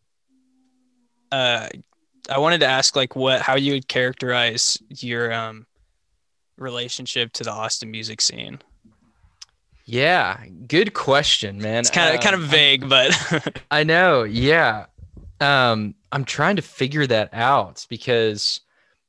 Uh, 1.31 1.67
I 2.29 2.39
wanted 2.39 2.59
to 2.59 2.67
ask 2.67 2.95
like 2.95 3.15
what 3.15 3.41
how 3.41 3.55
you 3.55 3.73
would 3.73 3.87
characterize 3.87 4.77
your 4.89 5.31
um 5.33 5.65
relationship 6.57 7.33
to 7.33 7.43
the 7.43 7.51
Austin 7.51 7.91
music 7.91 8.21
scene. 8.21 8.59
Yeah, 9.85 10.45
good 10.67 10.93
question, 10.93 11.57
man. 11.59 11.79
It's 11.81 11.89
kind 11.89 12.15
of 12.15 12.21
kind 12.21 12.35
of 12.35 12.43
Um, 12.43 12.49
vague, 12.49 12.87
but 12.87 13.61
I 13.71 13.83
know. 13.83 14.23
Yeah. 14.23 14.85
Um, 15.41 15.95
I'm 16.11 16.23
trying 16.23 16.55
to 16.55 16.61
figure 16.61 17.05
that 17.07 17.33
out 17.33 17.85
because 17.89 18.61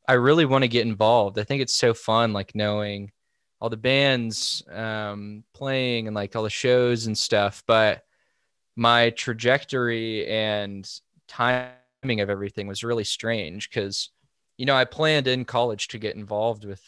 I 0.09 0.15
really 0.15 0.45
want 0.47 0.63
to 0.63 0.69
get 0.69 0.85
involved. 0.85 1.39
I 1.39 1.45
think 1.45 1.63
it's 1.63 1.75
so 1.75 1.95
fun, 1.95 2.33
like 2.33 2.55
knowing 2.57 3.13
all 3.61 3.71
the 3.71 3.77
bands 3.77 4.65
um, 4.73 5.45
playing 5.55 6.09
and 6.09 6.17
like 6.17 6.35
all 6.35 6.43
the 6.43 6.51
shows 6.51 7.07
and 7.07 7.17
stuff. 7.17 7.63
But 7.69 8.03
my 8.77 9.11
trajectory 9.11 10.27
and 10.27 10.89
timing 11.29 12.21
of 12.21 12.31
everything 12.31 12.67
was 12.67 12.85
really 12.85 13.05
strange 13.05 13.71
because, 13.71 14.11
you 14.57 14.67
know, 14.67 14.75
I 14.75 14.85
planned 14.85 15.27
in 15.29 15.45
college 15.45 15.89
to 15.89 15.99
get 15.99 16.17
involved 16.17 16.65
with, 16.65 16.83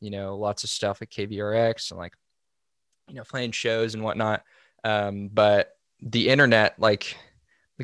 you 0.00 0.10
know, 0.10 0.36
lots 0.36 0.64
of 0.64 0.70
stuff 0.70 1.02
at 1.02 1.10
KVRX 1.10 1.90
and 1.90 1.98
like, 1.98 2.14
you 3.08 3.14
know, 3.14 3.24
playing 3.24 3.52
shows 3.52 3.94
and 3.94 4.04
whatnot. 4.04 4.42
Um, 4.84 5.28
but 5.32 5.72
the 6.00 6.28
internet, 6.28 6.78
like, 6.78 7.16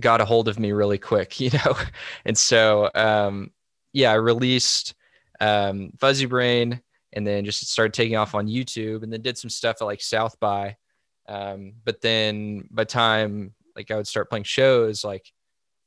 got 0.00 0.20
a 0.20 0.24
hold 0.24 0.48
of 0.48 0.58
me 0.58 0.72
really 0.72 0.98
quick, 0.98 1.40
you 1.40 1.50
know? 1.50 1.76
And 2.24 2.36
so, 2.36 2.90
um, 2.94 3.50
yeah, 3.92 4.10
I 4.10 4.14
released 4.14 4.94
um, 5.40 5.92
Fuzzy 5.98 6.26
Brain 6.26 6.80
and 7.12 7.26
then 7.26 7.44
just 7.44 7.66
started 7.66 7.94
taking 7.94 8.16
off 8.16 8.34
on 8.34 8.46
YouTube 8.46 9.02
and 9.02 9.12
then 9.12 9.22
did 9.22 9.38
some 9.38 9.50
stuff 9.50 9.78
at 9.80 9.86
like 9.86 10.02
South 10.02 10.38
by. 10.38 10.76
Um, 11.28 11.74
but 11.84 12.00
then 12.00 12.68
by 12.70 12.84
time 12.84 13.54
like 13.74 13.90
I 13.90 13.96
would 13.96 14.08
start 14.08 14.30
playing 14.30 14.44
shows, 14.44 15.04
like 15.04 15.32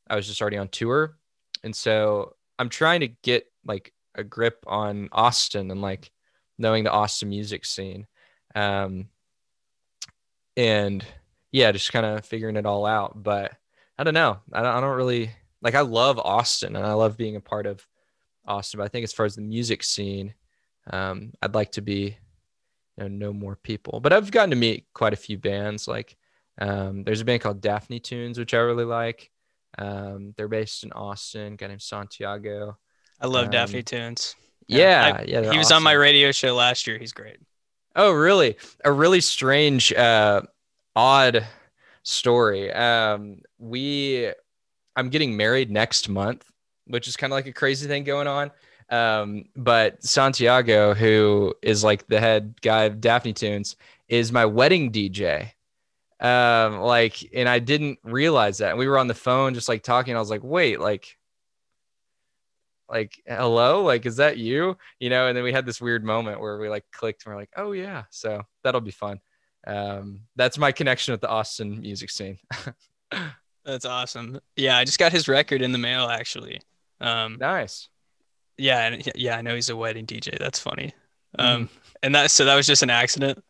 I 0.09 0.15
was 0.15 0.27
just 0.27 0.41
already 0.41 0.57
on 0.57 0.67
tour. 0.69 1.17
And 1.63 1.75
so 1.75 2.35
I'm 2.57 2.69
trying 2.69 3.01
to 3.01 3.07
get 3.07 3.45
like 3.65 3.93
a 4.15 4.23
grip 4.23 4.63
on 4.67 5.09
Austin 5.11 5.71
and 5.71 5.81
like 5.81 6.11
knowing 6.57 6.83
the 6.83 6.91
Austin 6.91 7.29
music 7.29 7.65
scene. 7.65 8.07
Um, 8.55 9.09
and 10.55 11.03
yeah, 11.51 11.71
just 11.71 11.91
kind 11.91 12.05
of 12.05 12.25
figuring 12.25 12.55
it 12.55 12.65
all 12.65 12.85
out. 12.85 13.21
But 13.21 13.53
I 13.97 14.03
don't 14.03 14.13
know. 14.13 14.39
I 14.53 14.61
don't, 14.61 14.75
I 14.75 14.81
don't 14.81 14.97
really 14.97 15.31
like. 15.61 15.75
I 15.75 15.81
love 15.81 16.19
Austin 16.19 16.75
and 16.75 16.85
I 16.85 16.93
love 16.93 17.17
being 17.17 17.35
a 17.35 17.41
part 17.41 17.65
of 17.65 17.85
Austin. 18.45 18.77
But 18.77 18.85
I 18.85 18.87
think 18.89 19.03
as 19.03 19.13
far 19.13 19.25
as 19.25 19.35
the 19.35 19.41
music 19.41 19.83
scene, 19.83 20.33
um, 20.91 21.33
I'd 21.41 21.55
like 21.55 21.71
to 21.73 21.81
be, 21.81 22.17
know, 22.99 23.07
know 23.07 23.33
more 23.33 23.55
people. 23.55 23.99
But 23.99 24.13
I've 24.13 24.31
gotten 24.31 24.51
to 24.51 24.55
meet 24.55 24.85
quite 24.93 25.13
a 25.13 25.17
few 25.17 25.37
bands. 25.37 25.87
Like 25.87 26.15
um, 26.59 27.03
there's 27.03 27.21
a 27.21 27.25
band 27.25 27.41
called 27.41 27.61
Daphne 27.61 27.99
Tunes, 27.99 28.37
which 28.37 28.53
I 28.53 28.57
really 28.57 28.85
like. 28.85 29.31
Um, 29.77 30.33
they're 30.37 30.47
based 30.47 30.83
in 30.83 30.91
Austin. 30.91 31.55
Guy 31.55 31.67
named 31.67 31.81
Santiago. 31.81 32.77
I 33.21 33.27
love 33.27 33.45
Um, 33.45 33.51
Daphne 33.51 33.83
Tunes. 33.83 34.35
Yeah, 34.67 35.23
yeah. 35.25 35.41
they're 35.41 35.51
he 35.51 35.57
was 35.57 35.71
on 35.71 35.81
my 35.83 35.93
radio 35.93 36.31
show 36.31 36.53
last 36.55 36.85
year. 36.87 36.97
He's 36.99 37.13
great. 37.13 37.37
Oh, 37.95 38.11
really? 38.11 38.57
A 38.85 38.91
really 38.91 39.19
strange, 39.21 39.91
uh, 39.93 40.41
odd 40.95 41.45
story. 42.03 42.71
Um, 42.71 43.41
we, 43.57 44.31
I'm 44.95 45.09
getting 45.09 45.35
married 45.35 45.71
next 45.71 46.07
month, 46.07 46.49
which 46.85 47.07
is 47.07 47.17
kind 47.17 47.33
of 47.33 47.35
like 47.35 47.47
a 47.47 47.53
crazy 47.53 47.87
thing 47.87 48.03
going 48.03 48.27
on. 48.27 48.51
Um, 48.89 49.45
but 49.55 50.03
Santiago, 50.03 50.93
who 50.93 51.53
is 51.61 51.83
like 51.83 52.07
the 52.07 52.19
head 52.19 52.59
guy 52.61 52.83
of 52.83 53.01
Daphne 53.01 53.33
Tunes, 53.33 53.75
is 54.07 54.31
my 54.31 54.45
wedding 54.45 54.91
DJ. 54.91 55.51
Um, 56.19 56.79
like, 56.79 57.17
and 57.33 57.47
I 57.47 57.59
didn't 57.59 57.99
realize 58.03 58.57
that. 58.57 58.71
And 58.71 58.79
we 58.79 58.87
were 58.87 58.97
on 58.97 59.07
the 59.07 59.13
phone 59.13 59.53
just 59.53 59.69
like 59.69 59.83
talking. 59.83 60.15
I 60.15 60.19
was 60.19 60.29
like, 60.29 60.43
wait, 60.43 60.79
like, 60.79 61.15
like 62.91 63.21
hello 63.27 63.83
like 63.83 64.07
is 64.07 64.15
that 64.15 64.39
you 64.39 64.75
you 64.99 65.11
know 65.11 65.27
and 65.27 65.37
then 65.37 65.43
we 65.43 65.53
had 65.53 65.63
this 65.63 65.79
weird 65.79 66.03
moment 66.03 66.39
where 66.39 66.57
we 66.57 66.67
like 66.67 66.83
clicked 66.91 67.23
and 67.23 67.31
we're 67.31 67.39
like 67.39 67.51
oh 67.55 67.71
yeah 67.71 68.05
so 68.09 68.41
that'll 68.63 68.81
be 68.81 68.89
fun 68.89 69.19
um 69.67 70.21
that's 70.35 70.57
my 70.57 70.71
connection 70.71 71.11
with 71.11 71.21
the 71.21 71.29
austin 71.29 71.79
music 71.81 72.09
scene 72.09 72.39
That's 73.65 73.85
awesome. 73.85 74.39
Yeah, 74.55 74.77
I 74.77 74.85
just 74.85 74.99
got 74.99 75.11
his 75.11 75.27
record 75.27 75.61
in 75.61 75.71
the 75.71 75.77
mail 75.77 76.07
actually. 76.07 76.61
Um, 77.01 77.37
nice 77.39 77.87
yeah, 78.59 78.87
and 78.87 79.11
yeah, 79.15 79.37
I 79.37 79.41
know 79.41 79.55
he's 79.55 79.69
a 79.69 79.75
wedding 79.75 80.05
DJ. 80.05 80.37
That's 80.37 80.59
funny. 80.59 80.93
Mm-hmm. 81.39 81.45
Um, 81.63 81.69
and 82.03 82.15
that 82.15 82.31
so 82.31 82.45
that 82.45 82.55
was 82.55 82.67
just 82.67 82.83
an 82.83 82.89
accident. 82.89 83.43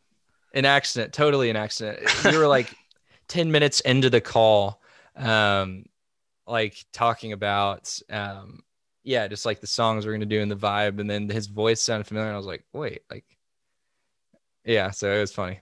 an 0.54 0.66
accident 0.66 1.14
totally 1.14 1.50
an 1.50 1.56
accident 1.56 2.00
we 2.26 2.38
were 2.38 2.48
like 2.48 2.74
10 3.30 3.52
minutes 3.52 3.80
into 3.82 4.10
the 4.10 4.20
call 4.22 4.82
um 5.16 5.86
like 6.48 6.84
talking 6.92 7.32
about 7.34 7.98
um 8.10 8.62
yeah 9.04 9.28
just 9.28 9.46
like 9.46 9.62
the 9.62 9.68
songs 9.68 10.06
we're 10.06 10.12
gonna 10.14 10.26
do 10.26 10.42
and 10.42 10.52
the 10.52 10.56
vibe 10.56 11.00
and 11.00 11.10
then 11.10 11.30
his 11.30 11.48
voice 11.48 11.82
sounded 11.82 12.06
familiar 12.08 12.28
and 12.28 12.34
i 12.34 12.38
was 12.38 12.48
like 12.48 12.66
wait 12.74 13.02
like 13.12 13.26
yeah 14.66 14.90
so 14.92 15.12
it 15.12 15.20
was 15.22 15.32
funny 15.32 15.60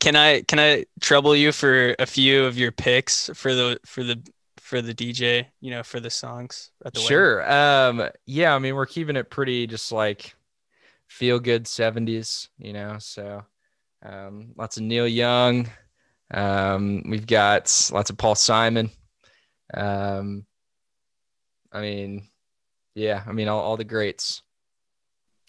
Can 0.00 0.16
I 0.16 0.42
can 0.42 0.58
I 0.58 0.84
trouble 1.00 1.36
you 1.36 1.52
for 1.52 1.94
a 1.98 2.06
few 2.06 2.44
of 2.44 2.58
your 2.58 2.72
picks 2.72 3.30
for 3.34 3.54
the 3.54 3.78
for 3.86 4.02
the 4.04 4.22
for 4.72 4.80
the 4.80 4.94
DJ? 4.94 5.48
You 5.60 5.70
know, 5.70 5.82
for 5.82 6.00
the 6.00 6.08
songs 6.08 6.70
at 6.82 6.94
the 6.94 7.00
wedding? 7.00 7.08
Sure. 7.08 7.52
Um, 7.52 8.08
yeah, 8.24 8.54
I 8.54 8.58
mean, 8.58 8.74
we're 8.74 8.86
keeping 8.86 9.16
it 9.16 9.28
pretty 9.28 9.66
just 9.66 9.92
like 9.92 10.34
feel 11.08 11.38
good 11.38 11.64
70s, 11.64 12.48
you 12.56 12.72
know. 12.72 12.96
So 12.98 13.44
um, 14.02 14.54
lots 14.56 14.78
of 14.78 14.84
Neil 14.84 15.06
Young. 15.06 15.68
Um, 16.32 17.02
we've 17.06 17.26
got 17.26 17.90
lots 17.92 18.08
of 18.08 18.16
Paul 18.16 18.34
Simon. 18.34 18.88
Um, 19.74 20.46
I 21.70 21.82
mean, 21.82 22.28
yeah, 22.94 23.22
I 23.26 23.32
mean 23.32 23.48
all, 23.48 23.60
all 23.60 23.76
the 23.76 23.84
greats. 23.84 24.40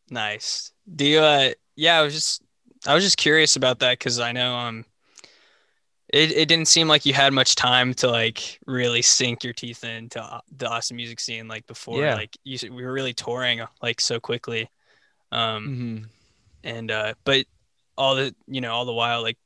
Nice. 0.09 0.73
Do 0.93 1.05
you? 1.05 1.19
Uh, 1.19 1.51
yeah, 1.77 1.97
I 1.97 2.01
was 2.01 2.13
just 2.13 2.43
I 2.85 2.93
was 2.93 3.05
just 3.05 3.15
curious 3.15 3.55
about 3.55 3.79
that 3.79 3.99
because 3.99 4.19
I 4.19 4.33
know 4.33 4.53
um, 4.53 4.83
it 6.13 6.31
it 6.31 6.47
didn't 6.47 6.67
seem 6.69 6.87
like 6.87 7.05
you 7.05 7.13
had 7.13 7.33
much 7.33 7.55
time 7.55 7.93
to 7.95 8.07
like 8.09 8.59
really 8.65 9.01
sink 9.01 9.43
your 9.43 9.53
teeth 9.53 9.83
into 9.83 10.21
uh, 10.23 10.39
the 10.57 10.69
Austin 10.69 10.95
music 10.97 11.19
scene 11.19 11.47
like 11.49 11.67
before. 11.67 12.01
Yeah. 12.01 12.15
Like 12.15 12.37
you, 12.45 12.57
we 12.73 12.85
were 12.85 12.93
really 12.93 13.13
touring 13.13 13.61
like 13.81 13.99
so 13.99 14.19
quickly, 14.21 14.69
um, 15.31 15.67
Mm-hmm. 15.67 16.03
and 16.63 16.91
uh, 16.91 17.13
but 17.25 17.45
all 17.97 18.15
the 18.15 18.33
you 18.47 18.61
know 18.61 18.71
all 18.73 18.85
the 18.85 18.93
while 18.93 19.21
like 19.21 19.37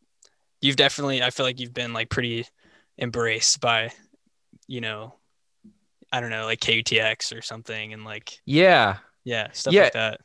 you've 0.62 0.76
definitely 0.76 1.24
I 1.24 1.32
feel 1.32 1.46
like 1.46 1.60
you've 1.60 1.74
been 1.74 1.94
like 1.94 2.10
pretty 2.10 2.46
embraced 3.00 3.60
by 3.62 3.92
you 4.68 4.82
know 4.82 5.14
I 6.12 6.22
don't 6.22 6.30
know 6.30 6.46
like 6.46 6.60
KUTX 6.60 7.38
or 7.38 7.42
something 7.42 7.94
and 7.94 8.04
like 8.06 8.40
Yeah. 8.46 8.98
yeah 9.24 9.52
stuff 9.52 9.74
Yeah. 9.74 9.84
like 9.84 9.94
that. 9.94 10.22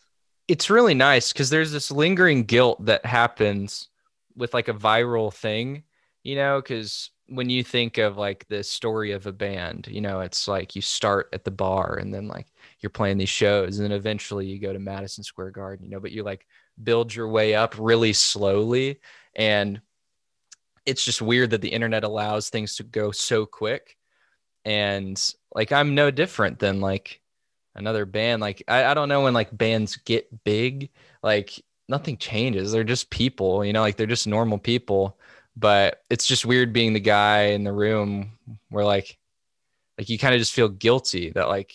it's 0.48 0.70
really 0.70 0.94
nice 0.94 1.32
because 1.32 1.50
there's 1.50 1.72
this 1.72 1.90
lingering 1.90 2.44
guilt 2.44 2.84
that 2.86 3.04
happens 3.06 3.88
with 4.36 4.54
like 4.54 4.68
a 4.68 4.74
viral 4.74 5.32
thing, 5.32 5.82
you 6.22 6.36
know, 6.36 6.60
because 6.60 7.10
when 7.28 7.48
you 7.48 7.64
think 7.64 7.98
of 7.98 8.16
like 8.16 8.46
the 8.48 8.62
story 8.62 9.12
of 9.12 9.26
a 9.26 9.32
band, 9.32 9.88
you 9.90 10.00
know, 10.00 10.20
it's 10.20 10.46
like 10.46 10.76
you 10.76 10.82
start 10.82 11.28
at 11.32 11.44
the 11.44 11.50
bar 11.50 11.96
and 11.96 12.12
then 12.12 12.28
like 12.28 12.46
you're 12.80 12.90
playing 12.90 13.18
these 13.18 13.28
shows 13.28 13.78
and 13.78 13.84
then 13.84 13.96
eventually 13.96 14.46
you 14.46 14.58
go 14.58 14.72
to 14.72 14.78
Madison 14.78 15.24
Square 15.24 15.52
Garden, 15.52 15.84
you 15.84 15.90
know, 15.90 16.00
but 16.00 16.12
you 16.12 16.22
like 16.22 16.46
build 16.82 17.14
your 17.14 17.28
way 17.28 17.54
up 17.54 17.74
really 17.78 18.12
slowly. 18.12 19.00
And 19.34 19.80
it's 20.84 21.04
just 21.04 21.22
weird 21.22 21.50
that 21.50 21.60
the 21.60 21.72
internet 21.72 22.04
allows 22.04 22.50
things 22.50 22.76
to 22.76 22.82
go 22.82 23.12
so 23.12 23.46
quick. 23.46 23.96
And 24.64 25.20
like 25.54 25.72
I'm 25.72 25.94
no 25.94 26.10
different 26.10 26.58
than 26.58 26.80
like 26.80 27.20
another 27.74 28.04
band. 28.04 28.40
Like 28.40 28.62
I, 28.68 28.84
I 28.84 28.94
don't 28.94 29.08
know 29.08 29.22
when 29.22 29.34
like 29.34 29.56
bands 29.56 29.96
get 29.96 30.44
big, 30.44 30.90
like 31.22 31.62
nothing 31.88 32.16
changes. 32.16 32.72
They're 32.72 32.84
just 32.84 33.10
people, 33.10 33.64
you 33.64 33.72
know, 33.72 33.80
like 33.80 33.96
they're 33.96 34.06
just 34.06 34.26
normal 34.26 34.58
people. 34.58 35.18
But 35.56 36.02
it's 36.08 36.26
just 36.26 36.46
weird 36.46 36.72
being 36.72 36.92
the 36.92 37.00
guy 37.00 37.48
in 37.48 37.64
the 37.64 37.72
room 37.72 38.38
where 38.70 38.84
like 38.84 39.18
like 39.98 40.08
you 40.08 40.18
kind 40.18 40.34
of 40.34 40.38
just 40.38 40.54
feel 40.54 40.68
guilty 40.68 41.30
that 41.30 41.48
like 41.48 41.74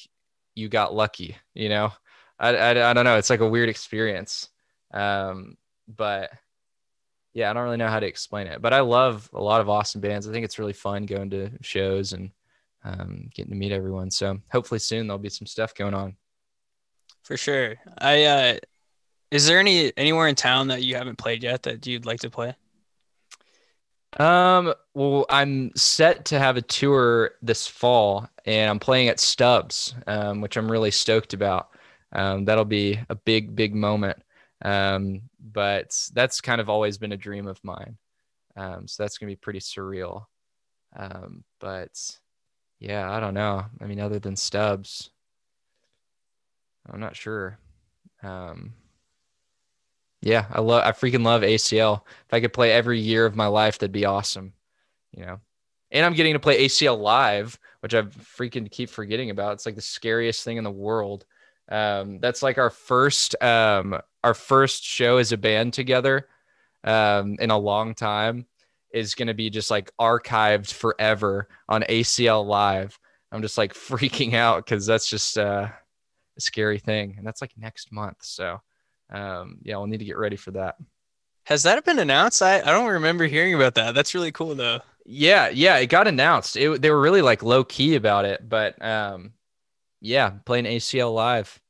you 0.56 0.70
got 0.70 0.96
lucky, 0.96 1.38
you 1.54 1.70
know. 1.70 1.92
I, 2.40 2.56
I, 2.56 2.90
I 2.90 2.94
don't 2.94 3.06
know. 3.06 3.18
It's 3.18 3.30
like 3.30 3.40
a 3.40 3.50
weird 3.50 3.70
experience. 3.70 4.50
Um, 4.94 5.58
but 5.88 6.32
yeah, 7.34 7.50
I 7.50 7.54
don't 7.54 7.64
really 7.64 7.78
know 7.78 7.88
how 7.88 8.00
to 8.00 8.08
explain 8.08 8.48
it. 8.48 8.62
But 8.62 8.74
I 8.74 8.80
love 8.82 9.30
a 9.34 9.42
lot 9.42 9.62
of 9.62 9.70
awesome 9.70 10.02
bands. 10.02 10.28
I 10.28 10.32
think 10.32 10.46
it's 10.46 10.60
really 10.60 10.74
fun 10.74 11.06
going 11.06 11.30
to 11.32 11.52
shows 11.62 12.14
and 12.14 12.32
um, 12.84 13.30
getting 13.34 13.52
to 13.52 13.58
meet 13.58 13.72
everyone. 13.72 14.10
So 14.12 14.40
hopefully 14.52 14.80
soon 14.80 15.08
there'll 15.08 15.20
be 15.20 15.30
some 15.30 15.48
stuff 15.48 15.76
going 15.76 15.94
on. 15.94 16.16
For 17.24 17.38
sure. 17.38 17.76
I 17.98 18.24
uh 18.24 18.58
is 19.32 19.46
there 19.46 19.60
any 19.60 19.92
anywhere 19.98 20.28
in 20.28 20.36
town 20.36 20.70
that 20.70 20.84
you 20.84 20.96
haven't 20.96 21.18
played 21.18 21.44
yet 21.44 21.64
that 21.64 21.86
you'd 21.86 22.06
like 22.06 22.22
to 22.22 22.30
play? 22.30 22.56
Um, 24.18 24.74
well, 24.96 25.26
I'm 25.30 25.72
set 25.76 26.26
to 26.26 26.40
have 26.40 26.58
a 26.58 26.62
tour 26.62 27.32
this 27.42 27.68
fall, 27.68 28.28
and 28.46 28.70
I'm 28.70 28.80
playing 28.80 29.10
at 29.10 29.20
Stubbs, 29.20 29.94
um, 30.08 30.42
which 30.42 30.58
I'm 30.58 30.72
really 30.72 30.92
stoked 30.92 31.34
about. 31.34 31.70
Um, 32.14 32.46
that'll 32.46 32.66
be 32.66 33.00
a 33.10 33.16
big, 33.16 33.56
big 33.56 33.76
moment. 33.76 34.18
Um, 34.64 35.22
but 35.40 35.96
that's 36.14 36.42
kind 36.42 36.60
of 36.60 36.70
always 36.70 36.98
been 36.98 37.12
a 37.12 37.18
dream 37.18 37.48
of 37.48 37.64
mine. 37.64 37.98
Um, 38.56 38.88
so 38.88 39.04
that's 39.04 39.18
gonna 39.20 39.32
be 39.32 39.36
pretty 39.36 39.60
surreal. 39.60 40.26
Um, 40.96 41.44
but 41.60 42.20
yeah, 42.80 43.12
I 43.12 43.20
don't 43.20 43.36
know. 43.36 43.66
I 43.80 43.86
mean, 43.86 44.00
other 44.00 44.20
than 44.20 44.36
Stubbs, 44.36 45.12
I'm 46.92 47.00
not 47.00 47.16
sure. 47.16 47.60
Um, 48.24 48.74
yeah, 50.22 50.46
I 50.52 50.62
love, 50.62 50.84
I 50.84 50.92
freaking 50.92 51.24
love 51.24 51.42
ACL. 51.42 52.02
If 52.26 52.34
I 52.34 52.42
could 52.42 52.54
play 52.54 52.72
every 52.72 53.00
year 53.00 53.26
of 53.26 53.36
my 53.36 53.48
life, 53.48 53.80
that'd 53.80 53.92
be 53.92 54.06
awesome. 54.06 54.54
You 55.12 55.26
know, 55.26 55.40
and 55.92 56.06
I'm 56.06 56.14
getting 56.14 56.34
to 56.34 56.40
play 56.40 56.66
ACL 56.66 57.00
live, 57.00 57.58
which 57.82 57.94
I 57.94 58.04
freaking 58.04 58.70
keep 58.70 58.90
forgetting 58.90 59.30
about. 59.30 59.54
It's 59.54 59.66
like 59.66 59.76
the 59.76 59.82
scariest 59.82 60.44
thing 60.44 60.58
in 60.58 60.64
the 60.64 60.72
world. 60.72 61.26
Um, 61.70 62.20
that's 62.20 62.42
like 62.42 62.58
our 62.58 62.70
first, 62.70 63.42
um, 63.42 64.00
our 64.24 64.34
first 64.34 64.84
show 64.84 65.18
as 65.18 65.32
a 65.32 65.38
band 65.38 65.74
together, 65.74 66.28
um, 66.84 67.36
in 67.40 67.52
a 67.52 67.58
long 67.58 67.94
time 67.94 68.46
is 68.94 69.16
going 69.16 69.28
to 69.28 69.34
be 69.34 69.50
just 69.50 69.70
like 69.70 69.92
archived 70.00 70.72
forever 70.72 71.48
on 71.68 71.84
ACL 71.84 72.46
live. 72.46 72.98
I'm 73.32 73.42
just 73.42 73.58
like 73.58 73.74
freaking 73.74 74.34
out 74.34 74.66
because 74.66 74.86
that's 74.86 75.10
just 75.10 75.38
uh, 75.38 75.68
a 76.38 76.42
scary 76.42 76.80
thing, 76.80 77.16
and 77.18 77.28
that's 77.28 77.42
like 77.42 77.52
next 77.58 77.92
month. 77.92 78.18
So 78.22 78.62
um, 79.10 79.58
yeah, 79.64 79.78
we'll 79.78 79.88
need 79.88 80.00
to 80.00 80.06
get 80.06 80.18
ready 80.18 80.36
for 80.36 80.52
that. 80.52 80.76
Has 81.46 81.64
that 81.64 81.84
been 81.86 82.00
announced? 82.00 82.42
I, 82.42 82.60
I 82.60 82.66
don't 82.66 82.90
remember 82.90 83.26
hearing 83.26 83.54
about 83.54 83.76
that. 83.76 83.96
That's 83.96 84.14
really 84.14 84.32
cool 84.32 84.54
though. 84.56 84.80
Yeah, 85.06 85.48
yeah, 85.50 85.78
it 85.78 85.88
got 85.88 86.08
announced. 86.08 86.58
It, 86.58 86.82
they 86.82 86.92
were 86.92 87.00
really 87.00 87.22
like 87.22 87.42
low 87.42 87.64
key 87.64 87.96
about 87.96 88.26
it, 88.26 88.48
but 88.48 88.84
um, 88.84 89.32
yeah, 90.02 90.32
playing 90.46 90.66
ACL 90.66 91.14
live. 91.14 91.62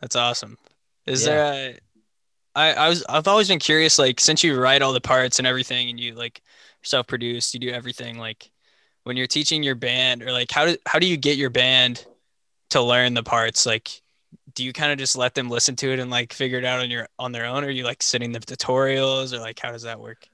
That's 0.00 0.16
awesome. 0.16 0.58
Is 1.06 1.24
yeah. 1.24 1.26
there 1.26 1.70
a 1.70 1.78
I, 2.54 2.72
I 2.72 2.88
was 2.88 3.04
I've 3.08 3.28
always 3.28 3.48
been 3.48 3.58
curious, 3.58 3.98
like 3.98 4.20
since 4.20 4.44
you 4.44 4.58
write 4.60 4.82
all 4.82 4.92
the 4.92 5.00
parts 5.00 5.38
and 5.38 5.46
everything 5.46 5.90
and 5.90 5.98
you 5.98 6.14
like 6.14 6.42
self 6.82 7.06
produce, 7.06 7.54
you 7.54 7.60
do 7.60 7.70
everything, 7.70 8.18
like 8.18 8.50
when 9.04 9.16
you're 9.16 9.26
teaching 9.26 9.62
your 9.62 9.74
band 9.74 10.22
or 10.22 10.32
like 10.32 10.50
how 10.50 10.66
do 10.66 10.76
how 10.86 10.98
do 10.98 11.06
you 11.06 11.16
get 11.16 11.38
your 11.38 11.50
band 11.50 12.04
to 12.70 12.82
learn 12.82 13.14
the 13.14 13.22
parts? 13.22 13.64
Like 13.64 14.01
do 14.54 14.64
you 14.64 14.72
kind 14.72 14.92
of 14.92 14.98
just 14.98 15.16
let 15.16 15.34
them 15.34 15.48
listen 15.48 15.76
to 15.76 15.92
it 15.92 15.98
and 15.98 16.10
like 16.10 16.32
figure 16.32 16.58
it 16.58 16.64
out 16.64 16.80
on 16.80 16.90
your 16.90 17.08
on 17.18 17.32
their 17.32 17.44
own 17.44 17.64
or 17.64 17.68
are 17.68 17.70
you 17.70 17.84
like 17.84 18.02
sending 18.02 18.32
them 18.32 18.42
tutorials 18.42 19.32
or 19.32 19.38
like 19.38 19.58
how 19.58 19.70
does 19.70 19.82
that 19.82 20.00
work? 20.00 20.28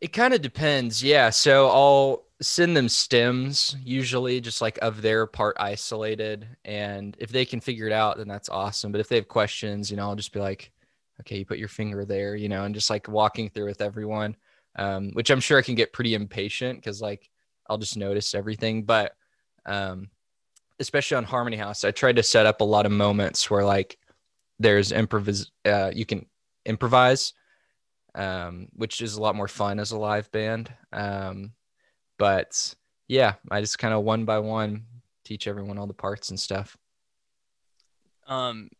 It 0.00 0.12
kind 0.12 0.32
of 0.32 0.40
depends. 0.40 1.02
Yeah. 1.02 1.30
So 1.30 1.68
I'll 1.68 2.24
send 2.40 2.76
them 2.76 2.88
stems 2.88 3.76
usually 3.84 4.40
just 4.40 4.62
like 4.62 4.78
of 4.80 5.02
their 5.02 5.26
part 5.26 5.56
isolated 5.60 6.48
and 6.64 7.16
if 7.20 7.30
they 7.30 7.44
can 7.44 7.60
figure 7.60 7.86
it 7.86 7.92
out 7.92 8.16
then 8.16 8.26
that's 8.26 8.48
awesome 8.48 8.90
but 8.90 8.98
if 8.98 9.08
they 9.08 9.16
have 9.16 9.28
questions 9.28 9.90
you 9.90 9.96
know 9.98 10.08
i'll 10.08 10.16
just 10.16 10.32
be 10.32 10.40
like 10.40 10.72
okay, 11.20 11.38
you 11.38 11.46
put 11.46 11.58
your 11.58 11.68
finger 11.68 12.04
there, 12.04 12.34
you 12.34 12.48
know, 12.48 12.64
and 12.64 12.74
just 12.74 12.90
like 12.90 13.08
walking 13.08 13.48
through 13.48 13.66
with 13.66 13.80
everyone, 13.80 14.36
um, 14.76 15.10
which 15.12 15.30
I'm 15.30 15.40
sure 15.40 15.58
I 15.58 15.62
can 15.62 15.74
get 15.74 15.92
pretty 15.92 16.14
impatient 16.14 16.78
because 16.78 17.00
like 17.00 17.30
I'll 17.68 17.78
just 17.78 17.96
notice 17.96 18.34
everything. 18.34 18.84
But 18.84 19.12
um, 19.66 20.10
especially 20.80 21.18
on 21.18 21.24
Harmony 21.24 21.56
House, 21.56 21.84
I 21.84 21.90
tried 21.90 22.16
to 22.16 22.22
set 22.22 22.46
up 22.46 22.60
a 22.60 22.64
lot 22.64 22.86
of 22.86 22.92
moments 22.92 23.50
where 23.50 23.64
like 23.64 23.98
there's 24.58 24.90
improvise, 24.90 25.50
uh, 25.66 25.90
you 25.94 26.06
can 26.06 26.26
improvise, 26.64 27.34
um, 28.14 28.68
which 28.72 29.00
is 29.00 29.14
a 29.14 29.22
lot 29.22 29.36
more 29.36 29.48
fun 29.48 29.78
as 29.78 29.92
a 29.92 29.98
live 29.98 30.30
band. 30.32 30.72
Um, 30.92 31.52
but 32.18 32.74
yeah, 33.06 33.34
I 33.50 33.60
just 33.60 33.78
kind 33.78 33.94
of 33.94 34.02
one 34.02 34.24
by 34.24 34.38
one 34.38 34.84
teach 35.24 35.46
everyone 35.46 35.78
all 35.78 35.86
the 35.86 35.94
parts 35.94 36.30
and 36.30 36.40
stuff. 36.40 36.76
Um, 38.26 38.70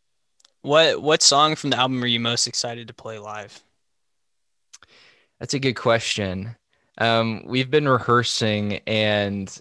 what 0.61 1.01
what 1.01 1.21
song 1.21 1.55
from 1.55 1.69
the 1.69 1.77
album 1.77 2.03
are 2.03 2.07
you 2.07 2.19
most 2.19 2.47
excited 2.47 2.87
to 2.87 2.93
play 2.93 3.19
live? 3.19 3.61
That's 5.39 5.53
a 5.53 5.59
good 5.59 5.73
question. 5.73 6.55
Um, 6.97 7.43
we've 7.45 7.71
been 7.71 7.87
rehearsing, 7.87 8.79
and 8.85 9.59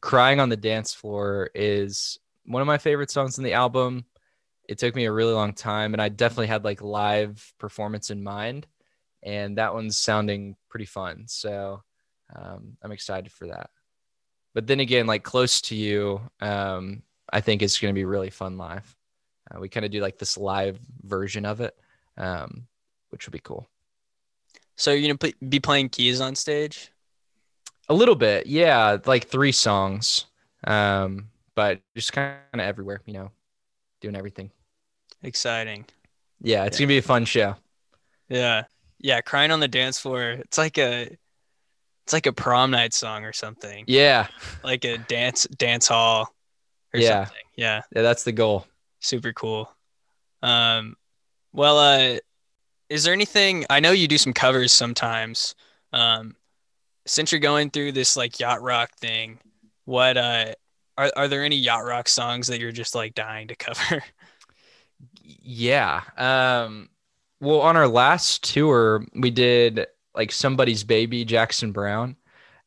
"Crying 0.00 0.40
on 0.40 0.48
the 0.48 0.56
Dance 0.56 0.94
Floor" 0.94 1.50
is 1.54 2.18
one 2.44 2.62
of 2.62 2.66
my 2.66 2.78
favorite 2.78 3.10
songs 3.10 3.38
in 3.38 3.44
the 3.44 3.54
album. 3.54 4.04
It 4.68 4.78
took 4.78 4.94
me 4.94 5.06
a 5.06 5.12
really 5.12 5.32
long 5.32 5.54
time, 5.54 5.94
and 5.94 6.02
I 6.02 6.08
definitely 6.08 6.48
had 6.48 6.64
like 6.64 6.82
live 6.82 7.54
performance 7.58 8.10
in 8.10 8.22
mind, 8.22 8.66
and 9.22 9.58
that 9.58 9.74
one's 9.74 9.96
sounding 9.98 10.56
pretty 10.68 10.86
fun. 10.86 11.24
So 11.26 11.82
um, 12.34 12.76
I'm 12.82 12.92
excited 12.92 13.32
for 13.32 13.48
that. 13.48 13.70
But 14.54 14.66
then 14.66 14.80
again, 14.80 15.06
like 15.06 15.24
"Close 15.24 15.60
to 15.62 15.76
You," 15.76 16.20
um, 16.40 17.02
I 17.32 17.40
think 17.40 17.62
it's 17.62 17.78
going 17.78 17.94
to 17.94 17.98
be 17.98 18.04
really 18.04 18.30
fun 18.30 18.58
live. 18.58 18.96
Uh, 19.50 19.60
we 19.60 19.68
kind 19.68 19.86
of 19.86 19.92
do 19.92 20.00
like 20.00 20.18
this 20.18 20.36
live 20.36 20.78
version 21.02 21.46
of 21.46 21.60
it, 21.60 21.76
um, 22.16 22.66
which 23.10 23.26
would 23.26 23.32
be 23.32 23.38
cool. 23.38 23.66
So 24.76 24.92
you're 24.92 25.12
gonna 25.12 25.32
be 25.48 25.58
playing 25.58 25.88
keys 25.88 26.20
on 26.20 26.36
stage? 26.36 26.92
A 27.88 27.94
little 27.94 28.14
bit, 28.14 28.46
yeah, 28.46 28.98
like 29.06 29.28
three 29.28 29.52
songs, 29.52 30.26
um, 30.64 31.28
but 31.54 31.80
just 31.96 32.12
kind 32.12 32.36
of 32.52 32.60
everywhere, 32.60 33.00
you 33.06 33.14
know, 33.14 33.30
doing 34.00 34.14
everything. 34.14 34.50
Exciting. 35.22 35.86
Yeah, 36.40 36.64
it's 36.64 36.78
yeah. 36.78 36.84
gonna 36.84 36.88
be 36.88 36.98
a 36.98 37.02
fun 37.02 37.24
show. 37.24 37.56
Yeah, 38.28 38.64
yeah, 38.98 39.20
crying 39.22 39.50
on 39.50 39.60
the 39.60 39.68
dance 39.68 39.98
floor. 39.98 40.30
It's 40.30 40.58
like 40.58 40.76
a, 40.78 41.16
it's 42.04 42.12
like 42.12 42.26
a 42.26 42.32
prom 42.32 42.70
night 42.70 42.92
song 42.92 43.24
or 43.24 43.32
something. 43.32 43.84
Yeah, 43.86 44.26
like 44.62 44.84
a 44.84 44.98
dance 44.98 45.44
dance 45.56 45.88
hall. 45.88 46.34
yeah. 46.92 47.24
Something. 47.24 47.42
Yeah. 47.56 47.82
Yeah, 47.94 48.02
that's 48.02 48.24
the 48.24 48.32
goal 48.32 48.66
super 49.00 49.32
cool. 49.32 49.70
Um, 50.42 50.96
well, 51.52 51.78
uh, 51.78 52.18
is 52.88 53.04
there 53.04 53.12
anything? 53.12 53.64
I 53.70 53.80
know 53.80 53.92
you 53.92 54.08
do 54.08 54.18
some 54.18 54.32
covers 54.32 54.72
sometimes. 54.72 55.54
Um, 55.92 56.36
since 57.08 57.32
you're 57.32 57.40
going 57.40 57.70
through 57.70 57.92
this 57.92 58.16
like 58.16 58.38
yacht 58.40 58.62
rock 58.62 58.90
thing, 59.00 59.38
what 59.86 60.16
uh, 60.16 60.54
are 60.98 61.10
are 61.16 61.28
there 61.28 61.44
any 61.44 61.56
yacht 61.56 61.84
rock 61.84 62.08
songs 62.08 62.48
that 62.48 62.60
you're 62.60 62.72
just 62.72 62.94
like 62.94 63.14
dying 63.14 63.48
to 63.48 63.56
cover? 63.58 64.02
yeah. 65.22 66.02
Um, 66.16 66.88
well, 67.40 67.60
on 67.60 67.76
our 67.76 67.88
last 67.88 68.44
tour, 68.54 69.04
we 69.14 69.30
did 69.30 69.86
like 70.14 70.32
somebody's 70.32 70.84
baby, 70.84 71.24
Jackson 71.24 71.72
Browne. 71.72 72.16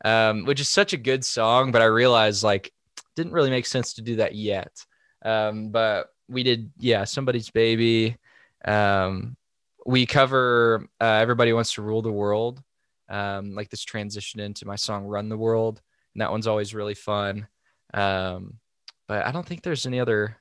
um, 0.05 0.45
which 0.45 0.59
is 0.61 0.69
such 0.69 0.93
a 0.93 0.97
good 0.97 1.25
song, 1.25 1.71
but 1.71 1.81
I 1.81 1.85
realized 1.85 2.43
like 2.43 2.71
didn't 3.15 3.33
really 3.33 3.49
make 3.51 3.65
sense 3.67 3.93
to 3.95 4.01
do 4.01 4.17
that 4.17 4.35
yet. 4.35 4.71
Um, 5.23 5.69
but 5.71 6.07
we 6.29 6.43
did 6.43 6.71
yeah 6.79 7.03
somebody's 7.05 7.49
baby 7.51 8.17
um, 8.65 9.35
we 9.85 10.05
cover 10.05 10.87
uh, 11.01 11.19
everybody 11.21 11.53
wants 11.53 11.73
to 11.73 11.81
rule 11.81 12.01
the 12.01 12.11
world 12.11 12.61
um, 13.11 13.53
like 13.53 13.69
this 13.69 13.83
transition 13.83 14.39
into 14.39 14.65
my 14.65 14.75
song 14.75 15.05
run 15.05 15.29
the 15.29 15.37
world 15.37 15.81
and 16.13 16.21
that 16.21 16.31
one's 16.31 16.47
always 16.47 16.73
really 16.73 16.95
fun 16.95 17.47
um, 17.93 18.55
but 19.07 19.25
i 19.25 19.31
don't 19.31 19.45
think 19.45 19.61
there's 19.61 19.85
any 19.85 19.99
other 19.99 20.37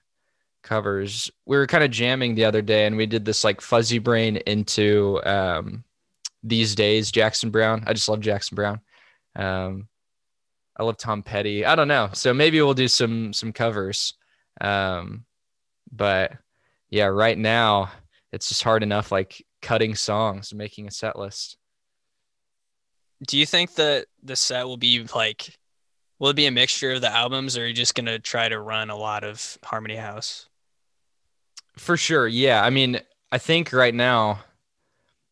covers 0.62 1.30
we 1.46 1.56
were 1.56 1.66
kind 1.66 1.84
of 1.84 1.90
jamming 1.90 2.34
the 2.34 2.44
other 2.44 2.62
day 2.62 2.86
and 2.86 2.96
we 2.96 3.06
did 3.06 3.24
this 3.24 3.44
like 3.44 3.60
fuzzy 3.60 3.98
brain 3.98 4.36
into 4.46 5.20
um, 5.24 5.84
these 6.42 6.74
days 6.74 7.10
jackson 7.10 7.50
Browne. 7.50 7.84
i 7.86 7.92
just 7.92 8.08
love 8.08 8.20
jackson 8.20 8.54
Browne. 8.54 8.80
um, 9.36 9.88
i 10.78 10.82
love 10.82 10.96
tom 10.96 11.22
petty 11.22 11.64
i 11.64 11.74
don't 11.74 11.88
know 11.88 12.08
so 12.12 12.32
maybe 12.32 12.60
we'll 12.62 12.74
do 12.74 12.88
some 12.88 13.32
some 13.32 13.52
covers 13.52 14.14
um, 14.60 15.24
but 15.90 16.32
yeah, 16.88 17.06
right 17.06 17.36
now 17.36 17.90
it's 18.32 18.48
just 18.48 18.62
hard 18.62 18.82
enough 18.82 19.10
like 19.12 19.44
cutting 19.62 19.94
songs, 19.94 20.54
making 20.54 20.86
a 20.86 20.90
set 20.90 21.18
list. 21.18 21.56
Do 23.26 23.38
you 23.38 23.46
think 23.46 23.74
that 23.74 24.06
the 24.22 24.36
set 24.36 24.66
will 24.66 24.76
be 24.76 25.04
like 25.14 25.58
will 26.18 26.30
it 26.30 26.36
be 26.36 26.46
a 26.46 26.50
mixture 26.50 26.92
of 26.92 27.00
the 27.00 27.10
albums 27.10 27.56
or 27.56 27.64
are 27.64 27.66
you 27.66 27.72
just 27.72 27.94
gonna 27.94 28.18
try 28.18 28.48
to 28.48 28.60
run 28.60 28.90
a 28.90 28.96
lot 28.96 29.24
of 29.24 29.58
Harmony 29.64 29.96
House? 29.96 30.46
For 31.76 31.96
sure. 31.96 32.28
Yeah. 32.28 32.62
I 32.62 32.70
mean, 32.70 33.00
I 33.32 33.38
think 33.38 33.72
right 33.72 33.94
now 33.94 34.40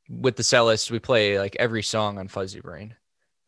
with 0.08 0.36
the 0.36 0.42
set 0.42 0.60
list, 0.60 0.90
we 0.90 0.98
play 0.98 1.38
like 1.38 1.56
every 1.56 1.82
song 1.82 2.18
on 2.18 2.28
Fuzzy 2.28 2.60
Brain. 2.60 2.94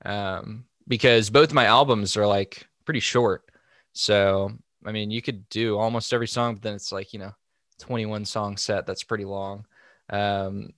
Um, 0.05 0.67
because 0.87 1.31
both 1.31 1.53
my 1.53 1.65
albums 1.65 2.17
are 2.17 2.27
like 2.27 2.67
pretty 2.85 3.01
short. 3.01 3.51
So 3.93 4.53
I 4.85 4.93
mean, 4.93 5.11
you 5.11 5.23
could 5.23 5.49
do 5.49 5.79
almost 5.79 6.13
every 6.13 6.29
song, 6.29 6.55
but 6.55 6.63
then 6.63 6.75
it's 6.75 6.93
like, 6.93 7.13
you 7.13 7.19
know, 7.19 7.33
21 7.81 8.25
song 8.25 8.57
set. 8.57 8.87
That's 8.87 9.03
pretty 9.03 9.25
long. 9.25 9.67
Um, 10.09 10.71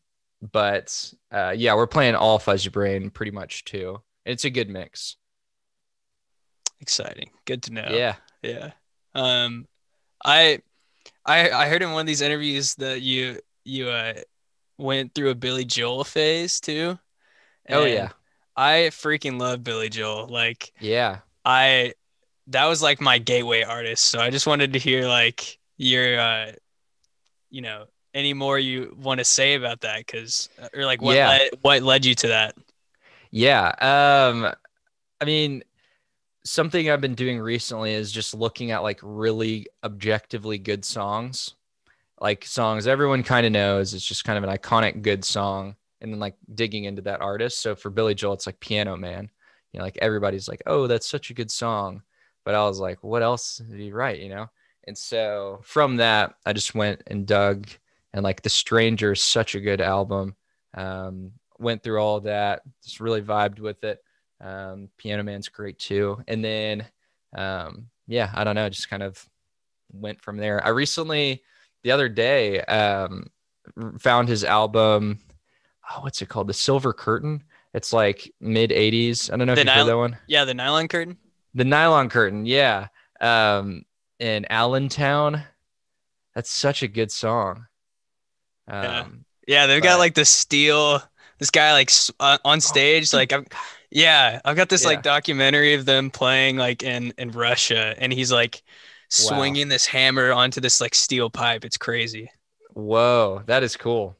but 0.50 1.12
uh, 1.30 1.54
yeah, 1.56 1.74
we're 1.74 1.86
playing 1.86 2.16
all 2.16 2.38
Fuzzy 2.38 2.68
Brain 2.68 3.10
pretty 3.10 3.30
much 3.30 3.64
too. 3.64 4.02
It's 4.24 4.44
a 4.44 4.50
good 4.50 4.68
mix. 4.68 5.16
Exciting. 6.80 7.30
Good 7.44 7.62
to 7.64 7.72
know. 7.72 7.88
Yeah. 7.90 8.16
Yeah. 8.42 8.72
Um, 9.14 9.68
I, 10.24 10.60
I, 11.24 11.50
I 11.50 11.68
heard 11.68 11.82
in 11.82 11.92
one 11.92 12.00
of 12.00 12.06
these 12.06 12.22
interviews 12.22 12.74
that 12.76 13.02
you, 13.02 13.38
you, 13.64 13.88
uh, 13.88 14.14
went 14.78 15.14
through 15.14 15.30
a 15.30 15.34
Billy 15.34 15.64
Joel 15.64 16.02
phase 16.02 16.58
too. 16.58 16.98
oh 17.68 17.84
yeah. 17.84 18.10
I 18.56 18.90
freaking 18.90 19.40
love 19.40 19.62
Billy 19.62 19.88
Joel. 19.88 20.26
Like, 20.26 20.72
yeah, 20.80 21.18
I, 21.44 21.94
that 22.48 22.66
was 22.66 22.82
like 22.82 23.00
my 23.00 23.18
gateway 23.18 23.62
artist. 23.62 24.06
So 24.06 24.18
I 24.18 24.30
just 24.30 24.46
wanted 24.46 24.72
to 24.72 24.78
hear 24.78 25.06
like 25.06 25.58
your, 25.76 26.18
uh, 26.18 26.52
you 27.50 27.62
know, 27.62 27.86
any 28.14 28.34
more 28.34 28.58
you 28.58 28.94
want 28.98 29.18
to 29.18 29.24
say 29.24 29.54
about 29.54 29.80
that? 29.82 29.98
Because 29.98 30.48
or 30.74 30.84
like 30.84 31.02
what 31.02 31.16
Yeah. 31.16 31.28
led, 31.28 31.50
what 31.62 31.82
led 31.82 32.04
you 32.04 32.14
to 32.16 32.28
that? 32.28 32.54
Yeah. 33.30 33.68
Um, 33.80 34.52
I 35.20 35.24
mean, 35.24 35.64
something 36.44 36.90
I've 36.90 37.00
been 37.00 37.14
doing 37.14 37.40
recently 37.40 37.94
is 37.94 38.12
just 38.12 38.34
looking 38.34 38.72
at 38.72 38.82
like 38.82 39.00
really 39.02 39.68
objectively 39.84 40.58
good 40.58 40.84
songs, 40.84 41.54
like 42.20 42.44
songs 42.46 42.86
everyone 42.86 43.22
kind 43.22 43.46
of 43.46 43.52
knows. 43.52 43.94
It's 43.94 44.06
just 44.06 44.24
kind 44.24 44.38
of 44.38 44.44
an 44.48 44.56
iconic 44.56 45.02
good 45.02 45.24
song, 45.24 45.76
and 46.00 46.12
then 46.12 46.20
like 46.20 46.36
digging 46.54 46.84
into 46.84 47.02
that 47.02 47.22
artist. 47.22 47.60
So 47.60 47.76
for 47.76 47.90
Billy 47.90 48.14
Joel, 48.14 48.34
it's 48.34 48.46
like 48.46 48.60
Piano 48.60 48.96
Man. 48.96 49.30
You 49.72 49.78
know, 49.80 49.84
like 49.84 49.98
everybody's 50.02 50.48
like, 50.48 50.62
"Oh, 50.66 50.86
that's 50.88 51.08
such 51.08 51.30
a 51.30 51.34
good 51.34 51.50
song," 51.50 52.02
but 52.44 52.54
I 52.54 52.64
was 52.66 52.80
like, 52.80 53.02
"What 53.04 53.22
else 53.22 53.58
did 53.58 53.80
he 53.80 53.92
write?" 53.92 54.20
You 54.20 54.30
know. 54.30 54.50
And 54.86 54.98
so 54.98 55.60
from 55.64 55.96
that, 55.98 56.34
I 56.46 56.52
just 56.54 56.74
went 56.74 57.02
and 57.08 57.26
dug, 57.26 57.68
and 58.12 58.22
like 58.22 58.42
The 58.42 58.50
Stranger 58.50 59.12
is 59.12 59.22
such 59.22 59.54
a 59.54 59.60
good 59.60 59.80
album. 59.80 60.36
Um, 60.74 61.32
went 61.58 61.82
through 61.82 61.98
all 62.00 62.20
that, 62.20 62.62
just 62.82 63.00
really 63.00 63.22
vibed 63.22 63.60
with 63.60 63.82
it. 63.84 64.02
Um, 64.40 64.88
Piano 64.98 65.22
Man's 65.22 65.48
great 65.48 65.78
too. 65.78 66.22
And 66.26 66.44
then, 66.44 66.84
um, 67.36 67.86
yeah, 68.08 68.30
I 68.34 68.44
don't 68.44 68.56
know, 68.56 68.68
just 68.68 68.90
kind 68.90 69.02
of 69.02 69.24
went 69.92 70.20
from 70.20 70.36
there. 70.36 70.64
I 70.64 70.70
recently, 70.70 71.42
the 71.84 71.92
other 71.92 72.08
day, 72.08 72.60
um, 72.62 73.26
found 73.98 74.28
his 74.28 74.44
album. 74.44 75.20
Oh, 75.90 76.00
what's 76.02 76.20
it 76.22 76.28
called? 76.28 76.48
The 76.48 76.54
Silver 76.54 76.92
Curtain. 76.92 77.44
It's 77.74 77.92
like 77.92 78.32
mid 78.40 78.70
80s. 78.70 79.32
I 79.32 79.36
don't 79.36 79.46
know 79.46 79.54
The 79.54 79.62
if 79.62 79.66
you 79.66 79.72
heard 79.72 79.86
that 79.88 79.96
one. 79.96 80.18
Yeah, 80.26 80.44
the 80.44 80.54
nylon 80.54 80.88
curtain. 80.88 81.16
The 81.54 81.64
Nylon 81.64 82.08
Curtain. 82.08 82.46
Yeah. 82.46 82.88
Um, 83.20 83.84
in 84.18 84.46
Allentown. 84.50 85.42
That's 86.34 86.50
such 86.50 86.82
a 86.82 86.88
good 86.88 87.10
song. 87.12 87.66
Um, 88.68 88.82
Yeah. 88.82 89.06
Yeah, 89.48 89.66
they've 89.66 89.82
got 89.82 89.98
like 89.98 90.14
the 90.14 90.24
steel. 90.24 91.02
This 91.38 91.50
guy 91.50 91.72
like 91.72 91.90
uh, 92.20 92.38
on 92.44 92.60
stage, 92.60 93.12
like 93.12 93.32
I'm. 93.32 93.46
Yeah, 93.90 94.40
I've 94.44 94.56
got 94.56 94.68
this 94.68 94.84
Yeah. 94.84 94.88
like 94.90 95.02
documentary 95.02 95.74
of 95.74 95.84
them 95.84 96.10
playing 96.10 96.56
like 96.56 96.82
in 96.82 97.12
in 97.18 97.32
Russia, 97.32 97.94
and 97.98 98.12
he's 98.12 98.32
like 98.32 98.62
swinging 99.08 99.68
this 99.68 99.86
hammer 99.86 100.32
onto 100.32 100.60
this 100.60 100.80
like 100.80 100.94
steel 100.94 101.28
pipe. 101.30 101.64
It's 101.64 101.76
crazy. 101.76 102.30
Whoa, 102.74 103.42
that 103.46 103.62
is 103.62 103.76
cool. 103.76 104.16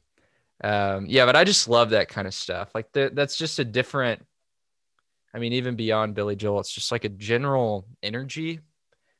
Um, 0.63 1.07
yeah, 1.07 1.25
but 1.25 1.35
I 1.35 1.43
just 1.43 1.67
love 1.69 1.91
that 1.91 2.09
kind 2.09 2.27
of 2.27 2.33
stuff. 2.33 2.71
Like 2.75 2.91
the, 2.93 3.11
that's 3.13 3.37
just 3.37 3.59
a 3.59 3.65
different. 3.65 4.25
I 5.33 5.39
mean, 5.39 5.53
even 5.53 5.75
beyond 5.75 6.15
Billy 6.15 6.35
Joel, 6.35 6.59
it's 6.59 6.71
just 6.73 6.91
like 6.91 7.05
a 7.05 7.09
general 7.09 7.87
energy 8.03 8.59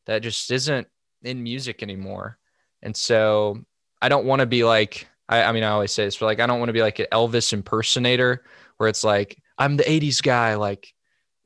that 0.05 0.21
just 0.23 0.51
isn't 0.51 0.87
in 1.23 1.43
music 1.43 1.83
anymore. 1.83 2.37
And 2.83 2.95
so 2.95 3.65
I 4.01 4.09
don't 4.09 4.25
want 4.25 4.41
to 4.41 4.45
be 4.45 4.63
like 4.63 5.07
I, 5.33 5.49
I 5.49 5.51
mean, 5.51 5.63
I 5.63 5.69
always 5.69 5.91
say 5.91 6.05
this, 6.05 6.17
but 6.17 6.27
like 6.27 6.39
I 6.39 6.45
don't 6.45 6.59
want 6.59 6.69
to 6.69 6.73
be 6.73 6.81
like 6.81 6.99
an 6.99 7.07
Elvis 7.11 7.53
impersonator 7.53 8.43
where 8.77 8.87
it's 8.87 9.03
like 9.03 9.41
I'm 9.57 9.77
the 9.77 9.83
'80s 9.83 10.21
guy, 10.21 10.55
like 10.55 10.93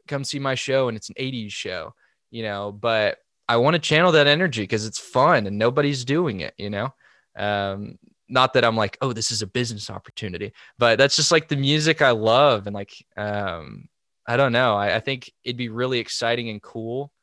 come 0.07 0.23
see 0.23 0.39
my 0.39 0.55
show 0.55 0.89
and 0.89 0.97
it's 0.97 1.09
an 1.09 1.15
'80s 1.17 1.51
show, 1.51 1.93
you 2.29 2.43
know. 2.43 2.71
But 2.73 3.19
I 3.47 3.57
want 3.57 3.75
to 3.75 3.79
channel 3.79 4.11
that 4.11 4.27
energy 4.27 4.63
because 4.63 4.85
it's 4.85 4.99
fun 4.99 5.47
and 5.47 5.57
nobody's 5.57 6.03
doing 6.03 6.41
it, 6.41 6.53
you 6.57 6.69
know. 6.69 6.93
Um, 7.37 7.97
not 8.27 8.53
that 8.53 8.65
I'm 8.65 8.75
like, 8.75 8.97
oh, 9.01 9.13
this 9.13 9.31
is 9.31 9.41
a 9.41 9.47
business 9.47 9.89
opportunity, 9.89 10.51
but 10.77 10.97
that's 10.97 11.15
just 11.15 11.31
like 11.31 11.47
the 11.47 11.55
music 11.55 12.01
I 12.01 12.11
love. 12.11 12.67
And 12.67 12.73
like, 12.73 12.91
um, 13.15 13.87
I 14.27 14.35
don't 14.35 14.51
know. 14.51 14.75
I, 14.75 14.95
I 14.95 14.99
think 14.99 15.31
it'd 15.45 15.55
be 15.55 15.69
really 15.69 15.99
exciting 15.99 16.49
and 16.49 16.61
cool 16.61 17.13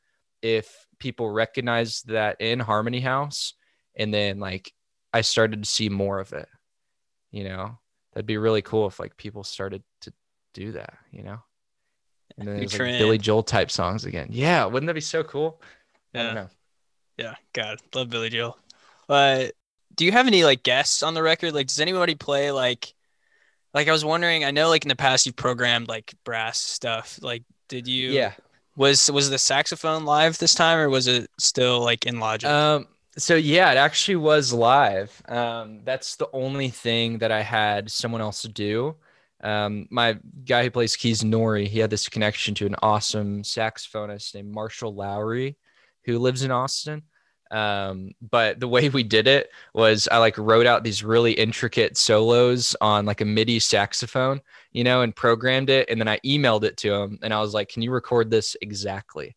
if 0.40 0.86
people 0.98 1.28
recognize 1.28 2.00
that 2.06 2.40
in 2.40 2.58
Harmony 2.58 3.00
House 3.00 3.52
and 3.96 4.14
then 4.14 4.38
like 4.38 4.72
I 5.14 5.22
started 5.22 5.62
to 5.62 5.68
see 5.68 5.88
more 5.88 6.18
of 6.20 6.32
it, 6.32 6.48
you 7.30 7.44
know, 7.44 7.78
that'd 8.12 8.26
be 8.26 8.36
really 8.36 8.62
cool 8.62 8.86
if 8.86 8.98
like 9.00 9.16
people 9.16 9.44
started 9.44 9.82
to 10.02 10.12
do 10.52 10.72
that, 10.72 10.94
you 11.10 11.22
know, 11.22 11.38
and 12.36 12.48
then 12.48 12.60
like. 12.60 12.98
Billy 12.98 13.18
Joel 13.18 13.42
type 13.42 13.70
songs 13.70 14.04
again. 14.04 14.28
Yeah. 14.30 14.66
Wouldn't 14.66 14.88
that 14.88 14.94
be 14.94 15.00
so 15.00 15.22
cool? 15.22 15.62
I 16.14 16.18
don't 16.18 16.26
Yeah. 16.26 16.34
know. 16.34 16.48
Yeah, 17.16 17.34
God, 17.52 17.78
love 17.94 18.10
Billy 18.10 18.28
Joel. 18.28 18.58
But 19.06 19.52
do 19.94 20.04
you 20.04 20.12
have 20.12 20.26
any 20.26 20.44
like 20.44 20.64
guests 20.64 21.02
on 21.02 21.14
the 21.14 21.22
record? 21.22 21.54
Like, 21.54 21.68
does 21.68 21.78
anybody 21.80 22.16
play 22.16 22.50
like, 22.50 22.92
like 23.72 23.88
I 23.88 23.92
was 23.92 24.04
wondering. 24.04 24.44
I 24.44 24.50
know 24.50 24.68
like 24.68 24.84
in 24.84 24.88
the 24.88 24.96
past 24.96 25.26
you've 25.26 25.36
programmed 25.36 25.88
like 25.88 26.14
brass 26.24 26.58
stuff. 26.58 27.18
Like, 27.22 27.44
did 27.68 27.86
you? 27.86 28.10
Yeah. 28.10 28.32
Was 28.76 29.08
was 29.10 29.30
the 29.30 29.38
saxophone 29.38 30.04
live 30.04 30.38
this 30.38 30.54
time, 30.54 30.78
or 30.78 30.90
was 30.90 31.06
it 31.06 31.30
still 31.38 31.80
like 31.80 32.06
in 32.06 32.18
Logic? 32.18 32.50
Um, 32.50 32.88
so 33.16 33.34
yeah, 33.36 33.70
it 33.72 33.76
actually 33.76 34.16
was 34.16 34.52
live. 34.52 35.22
Um, 35.28 35.80
that's 35.84 36.16
the 36.16 36.28
only 36.32 36.68
thing 36.70 37.18
that 37.18 37.32
I 37.32 37.42
had 37.42 37.90
someone 37.90 38.20
else 38.20 38.42
do. 38.42 38.96
Um, 39.42 39.86
my 39.90 40.18
guy 40.44 40.64
who 40.64 40.70
plays 40.70 40.96
keys, 40.96 41.22
Nori, 41.22 41.66
he 41.66 41.78
had 41.78 41.90
this 41.90 42.08
connection 42.08 42.54
to 42.56 42.66
an 42.66 42.76
awesome 42.82 43.42
saxophonist 43.42 44.34
named 44.34 44.52
Marshall 44.52 44.94
Lowry, 44.94 45.56
who 46.04 46.18
lives 46.18 46.42
in 46.42 46.50
Austin. 46.50 47.02
Um, 47.50 48.12
but 48.20 48.58
the 48.58 48.68
way 48.68 48.88
we 48.88 49.02
did 49.02 49.28
it 49.28 49.50
was 49.74 50.08
I 50.10 50.18
like 50.18 50.38
wrote 50.38 50.66
out 50.66 50.82
these 50.82 51.04
really 51.04 51.32
intricate 51.32 51.96
solos 51.96 52.74
on 52.80 53.06
like 53.06 53.20
a 53.20 53.26
MIDI 53.26 53.60
saxophone, 53.60 54.40
you 54.72 54.82
know, 54.82 55.02
and 55.02 55.14
programmed 55.14 55.70
it. 55.70 55.88
And 55.88 56.00
then 56.00 56.08
I 56.08 56.18
emailed 56.24 56.64
it 56.64 56.76
to 56.78 56.92
him 56.92 57.18
and 57.22 57.32
I 57.32 57.40
was 57.40 57.54
like, 57.54 57.68
can 57.68 57.82
you 57.82 57.92
record 57.92 58.30
this 58.30 58.56
exactly? 58.60 59.36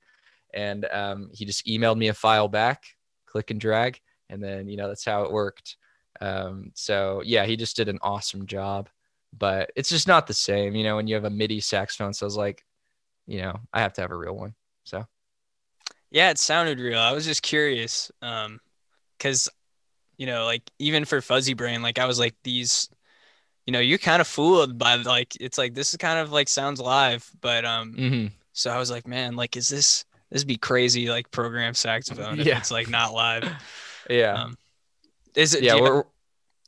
And 0.53 0.85
um, 0.85 1.29
he 1.33 1.45
just 1.45 1.67
emailed 1.67 1.97
me 1.97 2.07
a 2.07 2.13
file 2.13 2.47
back, 2.47 2.85
click 3.27 3.51
and 3.51 3.61
drag. 3.61 3.99
And 4.29 4.43
then, 4.43 4.67
you 4.67 4.77
know, 4.77 4.87
that's 4.87 5.05
how 5.05 5.23
it 5.23 5.31
worked. 5.31 5.77
Um, 6.19 6.71
so 6.73 7.21
yeah, 7.23 7.45
he 7.45 7.55
just 7.55 7.75
did 7.75 7.89
an 7.89 7.99
awesome 8.01 8.47
job, 8.47 8.89
but 9.37 9.71
it's 9.75 9.89
just 9.89 10.07
not 10.07 10.27
the 10.27 10.33
same, 10.33 10.75
you 10.75 10.83
know, 10.83 10.95
when 10.95 11.07
you 11.07 11.15
have 11.15 11.25
a 11.25 11.29
MIDI 11.29 11.59
saxophone. 11.59 12.13
So 12.13 12.25
I 12.25 12.27
was 12.27 12.37
like, 12.37 12.65
you 13.27 13.41
know, 13.41 13.59
I 13.71 13.81
have 13.81 13.93
to 13.93 14.01
have 14.01 14.11
a 14.11 14.17
real 14.17 14.35
one. 14.35 14.55
So 14.83 15.05
yeah, 16.09 16.29
it 16.29 16.39
sounded 16.39 16.79
real. 16.79 16.99
I 16.99 17.11
was 17.11 17.25
just 17.25 17.43
curious, 17.43 18.11
um, 18.21 18.59
because 19.17 19.49
you 20.17 20.25
know, 20.25 20.45
like 20.45 20.63
even 20.79 21.05
for 21.05 21.21
Fuzzy 21.21 21.53
Brain, 21.53 21.81
like 21.81 21.99
I 21.99 22.05
was 22.05 22.19
like 22.19 22.35
these, 22.43 22.89
you 23.65 23.73
know, 23.73 23.79
you're 23.79 23.97
kind 23.99 24.21
of 24.21 24.27
fooled 24.27 24.77
by 24.77 24.95
like 24.95 25.35
it's 25.39 25.57
like 25.57 25.73
this 25.73 25.91
is 25.93 25.97
kind 25.97 26.19
of 26.19 26.31
like 26.31 26.47
sounds 26.47 26.79
live, 26.79 27.29
but 27.41 27.65
um, 27.65 27.93
mhm. 27.93 28.31
so 28.53 28.71
I 28.71 28.77
was 28.79 28.89
like, 28.89 29.07
man, 29.07 29.35
like 29.35 29.55
is 29.57 29.67
this 29.67 30.05
this 30.31 30.41
would 30.41 30.47
be 30.47 30.57
crazy 30.57 31.07
like 31.09 31.29
program 31.31 31.73
saxophone 31.73 32.39
if 32.39 32.45
Yeah. 32.47 32.57
it's 32.57 32.71
like 32.71 32.89
not 32.89 33.13
live? 33.13 33.49
yeah. 34.09 34.43
Um, 34.43 34.57
is 35.35 35.53
it? 35.53 35.63
yeah. 35.63 35.75
We're, 35.79 36.03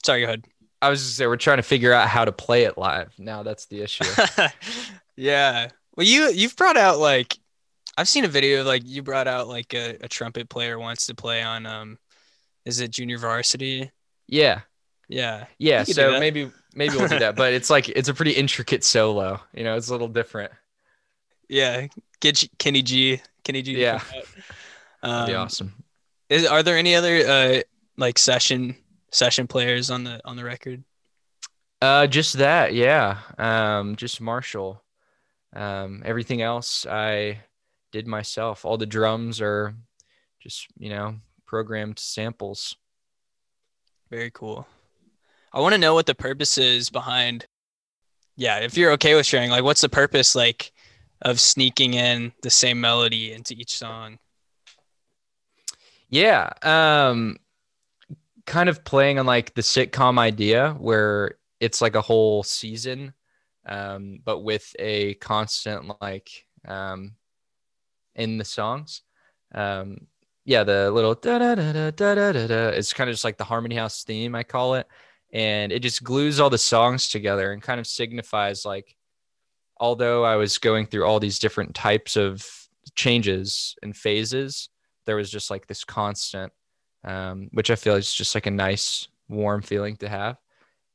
sorry, 0.06 0.22
go 0.22 0.28
ahead. 0.28 0.46
I 0.82 0.90
was 0.90 1.02
just 1.04 1.18
say 1.18 1.28
we're 1.28 1.36
trying 1.36 1.58
to 1.58 1.64
figure 1.64 1.92
out 1.92 2.08
how 2.08 2.24
to 2.24 2.32
play 2.32 2.64
it 2.64 2.78
live. 2.78 3.14
Now 3.18 3.44
that's 3.44 3.66
the 3.66 3.82
issue. 3.82 4.06
yeah. 5.16 5.70
Well, 5.96 6.06
you 6.06 6.30
you've 6.32 6.56
brought 6.56 6.78
out 6.78 7.00
like 7.00 7.38
I've 7.98 8.08
seen 8.08 8.24
a 8.24 8.30
video 8.30 8.62
of 8.62 8.68
like 8.68 8.84
you 8.86 9.04
brought 9.04 9.28
out 9.28 9.48
like 9.48 9.74
a, 9.74 9.98
a 10.02 10.08
trumpet 10.08 10.48
player 10.50 10.80
wants 10.80 11.08
to 11.08 11.16
play 11.16 11.42
on 11.42 11.66
um 11.66 11.98
is 12.66 12.80
it 12.80 12.92
junior 12.92 13.18
varsity? 13.18 13.92
yeah. 14.28 14.62
Yeah. 15.08 15.46
Yeah. 15.58 15.80
You 15.80 15.86
could 15.88 15.96
do 15.96 16.02
So 16.14 16.20
maybe 16.20 16.52
maybe 16.76 16.96
we'll 16.96 17.08
do 17.08 17.20
that. 17.20 17.36
But 17.36 17.54
it's 17.54 17.70
like 17.70 17.90
it's 17.90 18.10
a 18.10 18.14
pretty 18.14 18.32
intricate 18.32 18.84
solo. 18.84 19.42
You 19.54 19.64
know, 19.64 19.76
it's 19.76 19.90
a 19.90 19.92
little 19.92 20.08
different. 20.08 20.52
Yeah. 21.50 21.88
Get 22.22 22.36
G- 22.36 22.52
Kenny 22.58 22.82
G. 22.82 23.22
Kenny 23.44 23.62
G. 23.62 23.74
Yeah. 23.82 24.00
That'd 25.02 25.28
be 25.28 25.34
Um, 25.36 25.42
awesome. 25.46 25.74
Is 26.30 26.46
are 26.46 26.62
there 26.64 26.78
any 26.78 26.96
other 26.96 27.18
uh 27.28 27.62
like 27.98 28.18
session 28.20 28.76
session 29.12 29.48
players 29.48 29.90
on 29.90 30.04
the 30.04 30.22
on 30.26 30.36
the 30.38 30.44
record? 30.44 30.84
Uh, 31.82 32.06
just 32.08 32.38
that, 32.38 32.74
yeah. 32.74 33.20
Um, 33.38 33.96
just 33.96 34.20
Marshall. 34.22 34.84
Um, 35.56 36.04
everything 36.06 36.42
else 36.42 36.86
I 36.86 37.40
did 37.94 38.06
myself. 38.06 38.66
All 38.66 38.78
the 38.78 38.86
drums 38.86 39.40
are 39.42 39.74
just 40.42 40.68
you 40.78 40.90
know 40.90 41.16
programmed 41.46 41.98
samples. 41.98 42.76
Very 44.12 44.30
cool. 44.32 44.68
I 45.54 45.62
want 45.62 45.74
to 45.74 45.80
know 45.80 45.94
what 45.94 46.06
the 46.06 46.16
purpose 46.16 46.58
is 46.58 46.90
behind. 46.90 47.46
Yeah, 48.36 48.60
if 48.60 48.78
you're 48.78 48.92
okay 48.94 49.16
with 49.16 49.26
sharing, 49.26 49.50
like, 49.50 49.64
what's 49.64 49.82
the 49.82 49.90
purpose 49.90 50.36
like 50.36 50.72
of 51.22 51.40
sneaking 51.40 51.94
in 51.94 52.32
the 52.42 52.50
same 52.50 52.80
melody 52.80 53.34
into 53.34 53.54
each 53.54 53.78
song. 53.78 54.20
Yeah. 56.10 56.52
Um, 56.64 57.38
kind 58.46 58.70
of 58.70 58.84
playing 58.84 59.20
on 59.20 59.26
like 59.26 59.54
the 59.54 59.62
sitcom 59.62 60.18
idea 60.18 60.76
where 60.80 61.36
it's 61.60 61.82
like 61.82 61.96
a 61.96 62.02
whole 62.02 62.44
season, 62.44 63.14
um, 63.66 64.20
but 64.24 64.40
with 64.40 64.76
a 64.80 65.14
constant 65.16 65.92
like 66.02 66.46
um, 66.68 67.16
in 68.16 68.38
the 68.38 68.46
songs. 68.46 69.04
Um, 69.54 70.08
yeah, 70.46 70.64
the 70.64 70.90
little 70.90 71.14
da 71.14 71.38
da 71.38 71.56
da 71.56 71.72
da 71.74 71.92
da 71.92 72.32
da 72.32 72.48
da. 72.48 72.68
It's 72.70 72.94
kind 72.94 73.10
of 73.10 73.14
just 73.14 73.24
like 73.24 73.38
the 73.38 73.44
Harmony 73.44 73.76
House 73.76 74.04
theme, 74.04 74.34
I 74.34 74.44
call 74.44 74.76
it, 74.76 74.88
and 75.32 75.72
it 75.72 75.82
just 75.82 76.04
glues 76.04 76.40
all 76.40 76.50
the 76.50 76.58
songs 76.58 77.10
together 77.10 77.52
and 77.52 77.62
kind 77.62 77.80
of 77.80 77.86
signifies 77.86 78.66
like 78.66 78.96
although 79.80 80.24
I 80.24 80.36
was 80.36 80.58
going 80.58 80.86
through 80.86 81.06
all 81.06 81.20
these 81.20 81.40
different 81.40 81.76
types 81.76 82.16
of 82.16 82.46
changes 82.96 83.76
and 83.82 83.96
phases, 83.96 84.70
there 85.06 85.16
was 85.16 85.32
just 85.32 85.50
like 85.50 85.68
this 85.68 85.84
constant, 85.84 86.52
um, 87.04 87.50
which 87.52 87.72
I 87.72 87.76
feel 87.76 87.96
is 87.96 88.14
just 88.14 88.36
like 88.36 88.46
a 88.46 88.52
nice 88.52 89.08
warm 89.28 89.62
feeling 89.62 89.96
to 89.98 90.10
have. 90.10 90.38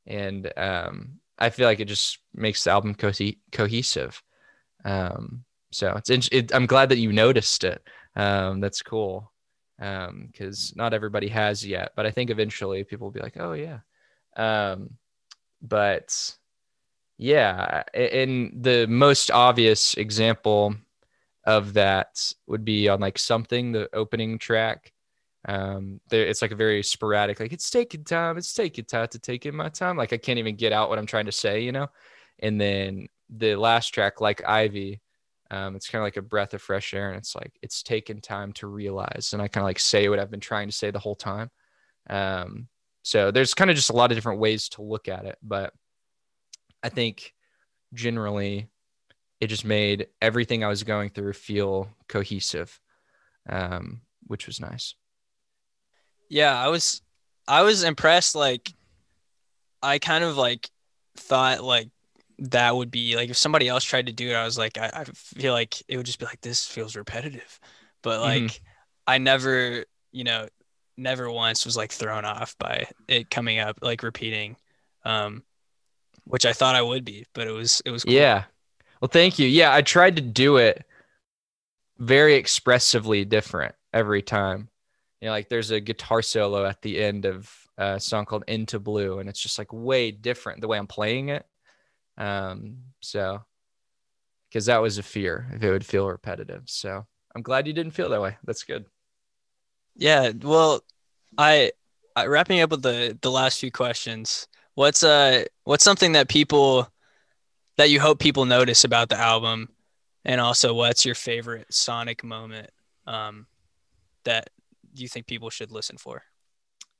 And 0.05 0.51
um, 0.57 1.19
I 1.37 1.49
feel 1.49 1.67
like 1.67 1.79
it 1.79 1.85
just 1.85 2.19
makes 2.33 2.63
the 2.63 2.71
album 2.71 2.95
co- 2.95 3.11
cohesive. 3.51 4.21
Um, 4.83 5.43
so 5.71 5.99
it's 6.07 6.29
it, 6.31 6.53
I'm 6.53 6.67
glad 6.67 6.89
that 6.89 6.99
you 6.99 7.11
noticed 7.11 7.63
it. 7.63 7.81
Um, 8.15 8.61
that's 8.61 8.81
cool 8.81 9.31
because 9.77 10.71
um, 10.71 10.77
not 10.77 10.93
everybody 10.93 11.27
has 11.27 11.65
yet, 11.65 11.91
but 11.95 12.05
I 12.05 12.11
think 12.11 12.29
eventually 12.29 12.83
people 12.83 13.07
will 13.07 13.11
be 13.11 13.19
like, 13.19 13.37
oh 13.37 13.53
yeah. 13.53 13.79
Um, 14.37 14.91
but 15.61 16.35
yeah, 17.17 17.83
and 17.93 18.51
the 18.63 18.87
most 18.87 19.31
obvious 19.31 19.93
example 19.95 20.75
of 21.45 21.73
that 21.73 22.33
would 22.47 22.65
be 22.65 22.89
on 22.89 22.99
like 22.99 23.19
something 23.19 23.71
the 23.71 23.89
opening 23.93 24.39
track. 24.39 24.91
Um 25.47 26.01
there 26.09 26.25
it's 26.25 26.41
like 26.41 26.51
a 26.51 26.55
very 26.55 26.81
sporadic 26.83 27.39
like 27.39 27.53
it's 27.53 27.69
taking 27.69 28.03
time 28.03 28.37
it's 28.37 28.53
taking 28.53 28.85
time 28.85 29.07
to 29.09 29.19
take 29.19 29.45
in 29.45 29.55
my 29.55 29.69
time. 29.69 29.97
Like 29.97 30.11
i 30.13 30.17
can't 30.17 30.39
even 30.39 30.55
get 30.55 30.73
out 30.73 30.89
what 30.89 30.99
i'm 30.99 31.05
trying 31.05 31.27
to 31.27 31.31
say 31.31 31.61
you 31.63 31.71
know? 31.71 31.87
And 32.39 32.59
then 32.59 33.07
the 33.29 33.55
last 33.55 33.89
track 33.89 34.21
like 34.21 34.43
ivy 34.47 35.01
um 35.51 35.75
it's 35.75 35.87
kind 35.89 36.01
of 36.01 36.05
like 36.05 36.17
a 36.17 36.21
breath 36.21 36.53
of 36.55 36.61
fresh 36.61 36.93
air 36.93 37.09
and 37.09 37.17
it's 37.17 37.35
like 37.35 37.53
it's 37.61 37.83
taken 37.83 38.21
time 38.21 38.53
to 38.53 38.67
realize 38.67 39.31
and 39.33 39.41
i 39.41 39.47
kind 39.47 39.63
of 39.63 39.67
like 39.67 39.79
say 39.79 40.09
what 40.09 40.19
i've 40.19 40.31
been 40.31 40.39
trying 40.39 40.67
to 40.67 40.75
say 40.75 40.91
the 40.91 40.99
whole 40.99 41.15
time. 41.15 41.49
Um 42.09 42.67
so 43.03 43.31
there's 43.31 43.53
kind 43.53 43.69
of 43.69 43.75
just 43.75 43.91
a 43.91 43.93
lot 43.93 44.11
of 44.11 44.17
different 44.17 44.39
ways 44.39 44.69
to 44.69 44.81
look 44.81 45.07
at 45.07 45.25
it 45.25 45.37
but 45.43 45.73
i 46.85 46.89
think 46.89 47.33
generally 47.93 48.67
it 49.41 49.47
just 49.47 49.65
made 49.65 50.07
everything 50.21 50.63
i 50.63 50.67
was 50.67 50.83
going 50.83 51.09
through 51.09 51.33
feel 51.33 51.89
cohesive 52.07 52.79
um 53.49 54.01
which 54.27 54.47
was 54.47 54.59
nice 54.59 54.95
yeah, 56.29 56.57
I 56.57 56.67
was 56.67 57.01
I 57.47 57.61
was 57.61 57.83
impressed 57.83 58.35
like 58.35 58.73
I 59.81 59.99
kind 59.99 60.23
of 60.23 60.37
like 60.37 60.69
thought 61.17 61.63
like 61.63 61.89
that 62.39 62.75
would 62.75 62.91
be 62.91 63.15
like 63.15 63.29
if 63.29 63.37
somebody 63.37 63.67
else 63.67 63.83
tried 63.83 64.07
to 64.07 64.11
do 64.11 64.29
it, 64.29 64.35
I 64.35 64.45
was 64.45 64.57
like 64.57 64.77
I, 64.77 64.89
I 64.93 65.03
feel 65.05 65.53
like 65.53 65.81
it 65.87 65.97
would 65.97 66.05
just 66.05 66.19
be 66.19 66.25
like 66.25 66.41
this 66.41 66.65
feels 66.65 66.95
repetitive. 66.95 67.59
But 68.01 68.21
like 68.21 68.43
mm-hmm. 68.43 68.63
I 69.07 69.17
never, 69.17 69.85
you 70.11 70.23
know, 70.23 70.47
never 70.97 71.29
once 71.29 71.65
was 71.65 71.77
like 71.77 71.91
thrown 71.91 72.25
off 72.25 72.55
by 72.57 72.87
it 73.07 73.29
coming 73.29 73.59
up 73.59 73.79
like 73.81 74.03
repeating. 74.03 74.57
Um 75.03 75.43
which 76.25 76.45
I 76.45 76.53
thought 76.53 76.75
I 76.75 76.81
would 76.81 77.05
be, 77.05 77.25
but 77.33 77.47
it 77.47 77.51
was 77.51 77.81
it 77.85 77.91
was 77.91 78.03
cool. 78.03 78.13
Yeah. 78.13 78.43
Well, 79.01 79.09
thank 79.09 79.39
you. 79.39 79.47
Yeah, 79.47 79.73
I 79.73 79.81
tried 79.81 80.15
to 80.15 80.21
do 80.21 80.57
it 80.57 80.85
very 81.97 82.35
expressively 82.35 83.25
different 83.25 83.75
every 83.93 84.21
time 84.21 84.69
you 85.25 85.27
know, 85.27 85.31
like 85.31 85.49
there's 85.49 85.71
a 85.71 85.79
guitar 85.79 86.21
solo 86.21 86.65
at 86.65 86.83
the 86.83 87.01
end 87.01 87.25
of 87.25 87.51
a 87.77 87.99
song 87.99 88.25
called 88.25 88.43
Into 88.47 88.79
Blue, 88.79 89.17
and 89.19 89.27
it's 89.27 89.39
just 89.39 89.57
like 89.57 89.71
way 89.73 90.11
different 90.11 90.61
the 90.61 90.67
way 90.67 90.77
I'm 90.77 90.87
playing 90.87 91.29
it. 91.29 91.45
Um, 92.17 92.77
so 93.01 93.41
because 94.47 94.67
that 94.67 94.81
was 94.81 94.97
a 94.97 95.03
fear 95.03 95.49
if 95.53 95.63
it 95.63 95.71
would 95.71 95.85
feel 95.85 96.07
repetitive. 96.07 96.63
So 96.67 97.05
I'm 97.35 97.41
glad 97.41 97.65
you 97.65 97.73
didn't 97.73 97.93
feel 97.93 98.09
that 98.09 98.21
way. 98.21 98.37
That's 98.43 98.63
good. 98.63 98.85
Yeah. 99.95 100.31
Well, 100.41 100.81
I, 101.37 101.71
I 102.15 102.27
wrapping 102.27 102.61
up 102.61 102.69
with 102.69 102.83
the 102.83 103.17
the 103.19 103.31
last 103.31 103.59
few 103.59 103.71
questions. 103.71 104.47
What's 104.75 105.03
uh 105.03 105.45
what's 105.63 105.83
something 105.83 106.11
that 106.11 106.27
people 106.29 106.89
that 107.77 107.89
you 107.89 107.99
hope 107.99 108.19
people 108.19 108.45
notice 108.45 108.83
about 108.83 109.09
the 109.09 109.17
album, 109.17 109.69
and 110.23 110.39
also 110.39 110.73
what's 110.73 111.05
your 111.05 111.15
favorite 111.15 111.73
sonic 111.73 112.23
moment 112.23 112.69
um, 113.07 113.47
that 114.23 114.49
you 114.93 115.07
think 115.07 115.27
people 115.27 115.49
should 115.49 115.71
listen 115.71 115.97
for? 115.97 116.23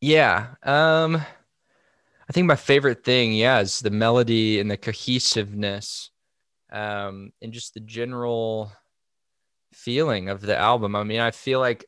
Yeah. 0.01 0.55
Um, 0.63 1.15
I 1.17 2.33
think 2.33 2.47
my 2.47 2.55
favorite 2.55 3.03
thing, 3.03 3.33
yeah, 3.33 3.59
is 3.59 3.79
the 3.79 3.89
melody 3.89 4.59
and 4.59 4.69
the 4.69 4.77
cohesiveness, 4.77 6.11
um, 6.71 7.31
and 7.41 7.53
just 7.53 7.73
the 7.73 7.79
general 7.79 8.71
feeling 9.73 10.29
of 10.29 10.41
the 10.41 10.57
album. 10.57 10.95
I 10.95 11.03
mean, 11.03 11.19
I 11.19 11.31
feel 11.31 11.59
like 11.59 11.85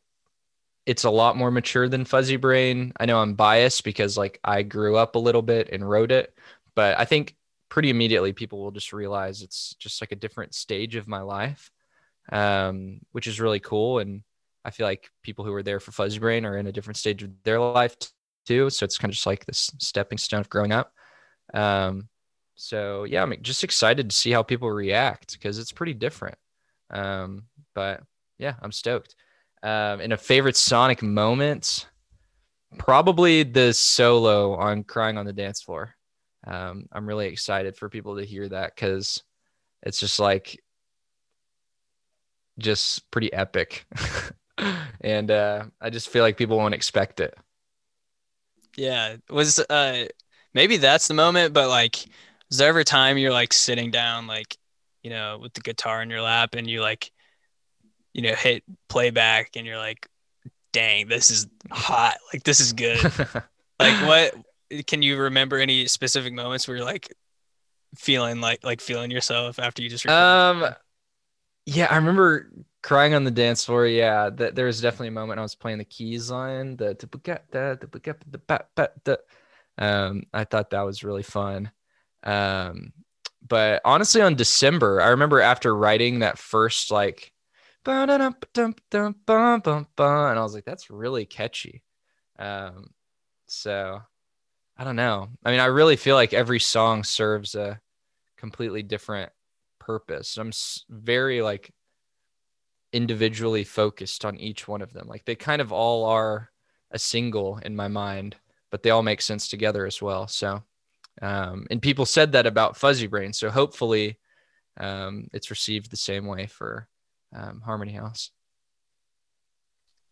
it's 0.88 1.04
a 1.04 1.10
lot 1.10 1.36
more 1.36 1.52
mature 1.52 1.90
than 1.90 2.06
Fuzzy 2.06 2.38
Brain. 2.38 2.94
I 2.98 3.06
know 3.06 3.20
I'm 3.20 3.34
biased 3.34 3.84
because 3.84 4.18
like 4.18 4.40
I 4.46 4.64
grew 4.64 4.96
up 4.96 5.16
a 5.16 5.20
little 5.20 5.42
bit 5.42 5.70
and 5.74 5.88
wrote 5.88 6.12
it, 6.14 6.34
but 6.76 6.98
I 6.98 7.04
think 7.04 7.36
pretty 7.68 7.90
immediately 7.90 8.32
people 8.32 8.60
will 8.64 8.72
just 8.72 8.94
realize 8.94 9.42
it's 9.42 9.76
just 9.80 10.02
like 10.02 10.14
a 10.14 10.16
different 10.16 10.56
stage 10.56 10.96
of 10.96 11.06
my 11.06 11.20
life, 11.20 11.70
um, 12.32 13.02
which 13.12 13.28
is 13.28 13.42
really 13.42 13.60
cool. 13.60 14.00
And 14.00 14.24
I 14.64 14.72
feel 14.72 14.88
like 14.88 15.12
people 15.24 15.44
who 15.44 15.52
were 15.52 15.62
there 15.62 15.82
for 15.82 15.92
Fuzzy 15.92 16.20
Brain 16.20 16.46
are 16.46 16.56
in 16.58 16.68
a 16.68 16.72
different 16.72 16.96
stage 16.96 17.22
of 17.22 17.32
their 17.44 17.60
life 17.60 17.98
too. 18.46 18.70
So 18.70 18.86
it's 18.86 18.98
kind 18.98 19.10
of 19.10 19.16
just 19.16 19.28
like 19.28 19.46
this 19.46 19.70
stepping 19.80 20.18
stone 20.18 20.40
of 20.40 20.50
growing 20.50 20.72
up. 20.72 20.94
Um, 21.54 22.08
so 22.56 23.04
yeah, 23.04 23.24
I'm 23.24 23.36
just 23.42 23.66
excited 23.66 24.10
to 24.10 24.16
see 24.16 24.32
how 24.32 24.42
people 24.42 24.72
react 24.72 25.34
because 25.34 25.60
it's 25.60 25.74
pretty 25.74 25.96
different. 25.96 26.38
Um, 26.90 27.44
but 27.76 28.04
yeah, 28.38 28.56
I'm 28.62 28.72
stoked. 28.72 29.18
Um, 29.68 30.00
a 30.00 30.18
favorite 30.18 30.56
Sonic 30.56 31.02
moment, 31.04 31.90
probably 32.78 33.44
the 33.44 33.74
solo 33.74 34.56
on 34.56 34.86
"Crying 34.86 35.18
on 35.18 35.26
the 35.26 35.34
Dance 35.34 35.62
Floor." 35.62 35.94
Um, 36.46 36.86
I'm 36.94 37.06
really 37.06 37.28
excited 37.28 37.76
for 37.76 37.90
people 37.90 38.16
to 38.16 38.26
hear 38.26 38.48
that 38.48 38.74
because 38.74 39.22
it's 39.84 40.00
just 40.00 40.20
like 40.22 40.64
just 42.58 43.12
pretty 43.12 43.34
epic. 43.34 43.86
and 45.02 45.30
uh, 45.30 45.66
I 45.82 45.90
just 45.90 46.08
feel 46.08 46.24
like 46.24 46.38
people 46.38 46.56
won't 46.56 46.74
expect 46.74 47.20
it. 47.20 47.36
Yeah, 48.78 49.18
was 49.30 49.60
uh 49.60 50.06
maybe 50.54 50.78
that's 50.78 51.10
the 51.10 51.14
moment, 51.14 51.54
but 51.54 51.68
like, 51.68 52.06
is 52.50 52.60
there 52.60 52.70
ever 52.70 52.86
time 52.86 53.18
you're 53.18 53.34
like 53.34 53.52
sitting 53.52 53.92
down, 53.92 54.28
like, 54.28 54.56
you 55.04 55.10
know, 55.10 55.40
with 55.42 55.54
the 55.54 55.62
guitar 55.62 56.02
in 56.02 56.10
your 56.10 56.22
lap, 56.22 56.56
and 56.56 56.70
you 56.70 56.82
like, 56.82 57.12
you 58.18 58.24
know, 58.24 58.34
hit 58.34 58.64
playback, 58.90 59.52
and 59.56 59.66
you're 59.66 59.78
like, 59.78 60.10
dang, 60.74 61.08
this 61.08 61.30
is 61.30 61.48
hot, 61.72 62.18
like 62.34 62.44
this 62.44 62.60
is 62.60 62.74
good. 62.74 63.02
like, 63.80 64.06
what 64.06 64.36
can 64.86 65.02
you 65.02 65.18
remember 65.18 65.58
any 65.58 65.88
specific 65.88 66.34
moments 66.34 66.68
where 66.68 66.78
you're 66.78 66.86
like 66.86 67.14
feeling 67.96 68.42
like 68.42 68.64
like 68.64 68.82
feeling 68.82 69.12
yourself 69.12 69.60
after 69.60 69.82
you 69.82 69.90
just 69.90 70.04
recorded? 70.04 70.24
um 70.24 70.76
yeah 71.66 71.88
i 71.90 71.96
remember 71.96 72.52
crying 72.84 73.14
on 73.14 73.24
the 73.24 73.32
dance 73.32 73.66
floor 73.66 73.86
yeah 73.88 74.30
that 74.30 74.56
there 74.56 74.66
was 74.66 74.82
definitely 74.82 75.08
a 75.08 75.12
moment 75.12 75.40
i 75.40 75.42
was 75.42 75.56
playing 75.56 75.78
the 75.78 75.86
keys 75.86 76.30
line 76.30 76.76
the 76.76 76.96
the 79.04 79.20
um 79.78 80.24
i 80.34 80.44
thought 80.44 80.70
that 80.70 80.82
was 80.82 81.04
really 81.04 81.24
fun 81.24 81.72
um 82.24 82.92
but 83.48 83.82
honestly 83.86 84.22
on 84.22 84.36
december 84.36 85.02
i 85.02 85.08
remember 85.10 85.40
after 85.40 85.76
writing 85.76 86.20
that 86.20 86.38
first 86.38 86.92
like 86.92 87.32
and 90.30 90.40
i 90.40 90.44
was 90.44 90.54
like 90.54 90.66
that's 90.66 90.90
really 90.90 91.26
catchy 91.26 91.84
um 92.40 92.90
so 93.48 94.02
i 94.78 94.84
don't 94.84 94.96
know 94.96 95.30
i 95.46 95.52
mean 95.52 95.60
i 95.60 95.66
really 95.66 95.96
feel 95.96 96.16
like 96.16 96.34
every 96.34 96.60
song 96.60 97.04
serves 97.04 97.56
a 97.56 97.80
completely 98.38 98.84
different 98.84 99.32
purpose 99.80 100.38
i'm 100.38 100.52
very 100.90 101.42
like 101.42 101.72
individually 102.94 103.64
focused 103.64 104.26
on 104.26 104.38
each 104.38 104.68
one 104.68 104.82
of 104.82 104.94
them. 104.94 105.08
Like 105.08 105.26
they 105.26 105.36
kind 105.36 105.62
of 105.62 105.72
all 105.72 106.06
are 106.06 106.50
a 106.92 107.00
single 107.00 107.58
in 107.60 107.76
my 107.76 107.88
mind, 107.88 108.36
but 108.72 108.84
they 108.84 108.90
all 108.90 109.04
make 109.04 109.22
sense 109.22 109.48
together 109.48 109.86
as 109.86 110.02
well. 110.02 110.28
So, 110.28 110.64
um, 111.22 111.68
and 111.70 111.82
people 111.82 112.06
said 112.06 112.32
that 112.32 112.46
about 112.46 112.78
Fuzzy 112.78 113.08
Brain. 113.08 113.34
So 113.34 113.50
hopefully, 113.50 114.20
um, 114.78 115.28
it's 115.34 115.50
received 115.50 115.90
the 115.90 115.98
same 115.98 116.26
way 116.26 116.48
for 116.48 116.88
um, 117.36 117.62
Harmony 117.62 117.94
House. 117.94 118.32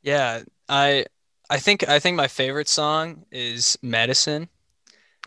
Yeah, 0.02 0.44
I 0.70 1.06
I 1.50 1.58
think 1.60 1.88
I 1.88 2.00
think 2.00 2.18
my 2.18 2.28
favorite 2.28 2.68
song 2.68 3.26
is 3.32 3.78
Medicine. 3.82 4.50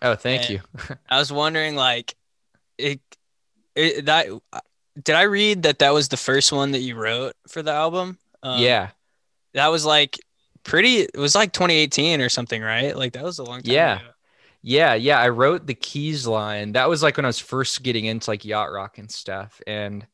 Oh, 0.03 0.15
thank 0.15 0.43
and 0.43 0.51
you. 0.51 0.61
I 1.11 1.19
was 1.19 1.33
wondering, 1.33 1.75
like, 1.75 2.15
it, 2.77 3.01
it 3.75 4.07
that 4.07 4.29
did 5.03 5.15
I 5.15 5.23
read 5.23 5.63
that 5.63 5.79
that 5.79 5.93
was 5.93 6.09
the 6.09 6.17
first 6.17 6.53
one 6.53 6.73
that 6.73 6.81
you 6.81 6.97
wrote 6.97 7.35
for 7.47 7.63
the 7.63 7.73
album? 7.73 8.19
Um, 8.43 8.61
yeah. 8.61 8.91
That 9.55 9.69
was 9.69 9.85
like 9.85 10.19
pretty, 10.65 11.01
it 11.01 11.17
was 11.17 11.35
like 11.35 11.53
2018 11.53 12.21
or 12.21 12.29
something, 12.29 12.61
right? 12.61 12.97
Like 12.97 13.13
that 13.13 13.23
was 13.23 13.39
a 13.39 13.45
long 13.45 13.63
time 13.63 13.75
yeah. 13.75 13.97
Ago. 13.97 14.09
Yeah. 14.63 14.95
Yeah. 14.95 15.21
I 15.21 15.29
wrote 15.29 15.67
the 15.67 15.75
keys 15.75 16.27
line. 16.27 16.73
That 16.73 16.89
was 16.89 17.03
like 17.03 17.17
when 17.17 17.25
I 17.25 17.29
was 17.29 17.39
first 17.39 17.83
getting 17.83 18.07
into 18.07 18.31
like 18.31 18.45
yacht 18.45 18.73
rock 18.73 18.99
and 18.99 19.11
stuff. 19.11 19.61
And 19.67 20.07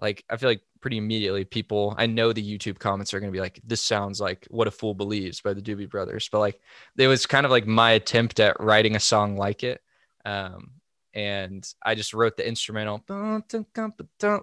like, 0.00 0.24
I 0.28 0.36
feel 0.36 0.48
like 0.48 0.62
pretty 0.84 0.98
immediately 0.98 1.46
people, 1.46 1.94
I 1.96 2.04
know 2.04 2.30
the 2.30 2.46
YouTube 2.46 2.78
comments 2.78 3.14
are 3.14 3.18
going 3.18 3.32
to 3.32 3.34
be 3.34 3.40
like, 3.40 3.58
this 3.64 3.80
sounds 3.80 4.20
like 4.20 4.46
What 4.50 4.68
a 4.68 4.70
Fool 4.70 4.92
Believes 4.92 5.40
by 5.40 5.54
the 5.54 5.62
Doobie 5.62 5.88
Brothers. 5.88 6.28
But 6.30 6.40
like, 6.40 6.60
it 6.98 7.06
was 7.06 7.24
kind 7.24 7.46
of 7.46 7.50
like 7.50 7.66
my 7.66 7.92
attempt 7.92 8.38
at 8.38 8.60
writing 8.60 8.94
a 8.94 9.00
song 9.00 9.34
like 9.38 9.64
it. 9.64 9.80
Um, 10.26 10.72
and 11.14 11.66
I 11.82 11.94
just 11.94 12.12
wrote 12.12 12.36
the 12.36 12.46
instrumental. 12.46 13.02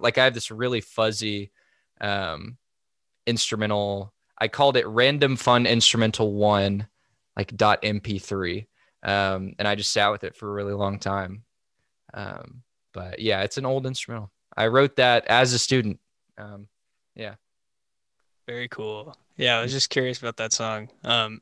Like 0.02 0.18
I 0.18 0.24
have 0.24 0.34
this 0.34 0.50
really 0.50 0.80
fuzzy 0.80 1.52
um, 2.00 2.58
instrumental. 3.24 4.12
I 4.36 4.48
called 4.48 4.76
it 4.76 4.86
Random 4.88 5.36
Fun 5.36 5.64
Instrumental 5.64 6.32
One, 6.32 6.88
like 7.36 7.56
dot 7.56 7.82
MP3. 7.82 8.66
Um, 9.04 9.54
and 9.60 9.68
I 9.68 9.76
just 9.76 9.92
sat 9.92 10.10
with 10.10 10.24
it 10.24 10.34
for 10.34 10.50
a 10.50 10.52
really 10.52 10.74
long 10.74 10.98
time. 10.98 11.44
Um, 12.12 12.64
but 12.92 13.20
yeah, 13.20 13.42
it's 13.42 13.58
an 13.58 13.64
old 13.64 13.86
instrumental. 13.86 14.32
I 14.56 14.66
wrote 14.66 14.96
that 14.96 15.24
as 15.26 15.52
a 15.52 15.58
student. 15.60 16.00
Um, 16.42 16.68
yeah. 17.14 17.34
Very 18.46 18.68
cool. 18.68 19.16
Yeah, 19.36 19.58
I 19.58 19.62
was 19.62 19.72
just 19.72 19.90
curious 19.90 20.18
about 20.18 20.36
that 20.38 20.52
song. 20.52 20.88
Um, 21.04 21.40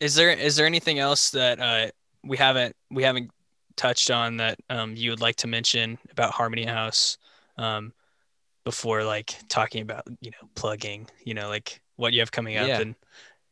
is 0.00 0.14
there 0.14 0.30
is 0.30 0.56
there 0.56 0.66
anything 0.66 0.98
else 0.98 1.30
that 1.30 1.60
uh, 1.60 1.90
we 2.24 2.36
haven't 2.36 2.74
we 2.90 3.02
haven't 3.02 3.30
touched 3.76 4.10
on 4.10 4.38
that 4.38 4.58
um, 4.70 4.94
you 4.96 5.10
would 5.10 5.20
like 5.20 5.36
to 5.36 5.46
mention 5.46 5.98
about 6.10 6.32
Harmony 6.32 6.64
House 6.64 7.18
um, 7.58 7.92
before 8.64 9.04
like 9.04 9.34
talking 9.48 9.82
about 9.82 10.04
you 10.20 10.30
know 10.30 10.48
plugging 10.54 11.08
you 11.24 11.34
know 11.34 11.48
like 11.48 11.80
what 11.96 12.12
you 12.12 12.20
have 12.20 12.32
coming 12.32 12.56
up 12.56 12.68
Yeah. 12.68 12.80
and 12.80 12.94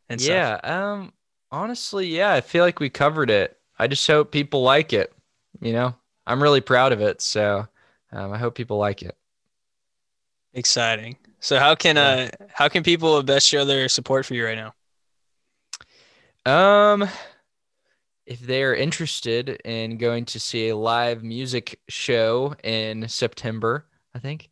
and 0.08 0.20
yeah. 0.20 0.60
Um, 0.62 1.12
honestly, 1.50 2.06
yeah, 2.06 2.32
I 2.32 2.40
feel 2.40 2.64
like 2.64 2.80
we 2.80 2.90
covered 2.90 3.30
it. 3.30 3.58
I 3.78 3.88
just 3.88 4.06
hope 4.06 4.32
people 4.32 4.62
like 4.62 4.92
it. 4.92 5.12
You 5.60 5.72
know, 5.72 5.94
I'm 6.26 6.42
really 6.42 6.60
proud 6.60 6.92
of 6.92 7.00
it. 7.00 7.20
So 7.20 7.66
um, 8.12 8.32
I 8.32 8.38
hope 8.38 8.54
people 8.54 8.78
like 8.78 9.02
it. 9.02 9.16
Exciting. 10.56 11.18
So 11.38 11.58
how 11.58 11.74
can 11.74 11.98
uh 11.98 12.30
how 12.48 12.68
can 12.68 12.82
people 12.82 13.22
best 13.22 13.46
show 13.46 13.64
their 13.66 13.88
support 13.90 14.24
for 14.24 14.34
you 14.34 14.44
right 14.44 14.56
now? 14.56 14.72
Um, 16.46 17.06
if 18.24 18.40
they 18.40 18.62
are 18.62 18.74
interested 18.74 19.50
in 19.64 19.98
going 19.98 20.24
to 20.26 20.40
see 20.40 20.70
a 20.70 20.76
live 20.76 21.22
music 21.22 21.78
show 21.88 22.54
in 22.64 23.06
September, 23.06 23.86
I 24.14 24.18
think, 24.18 24.48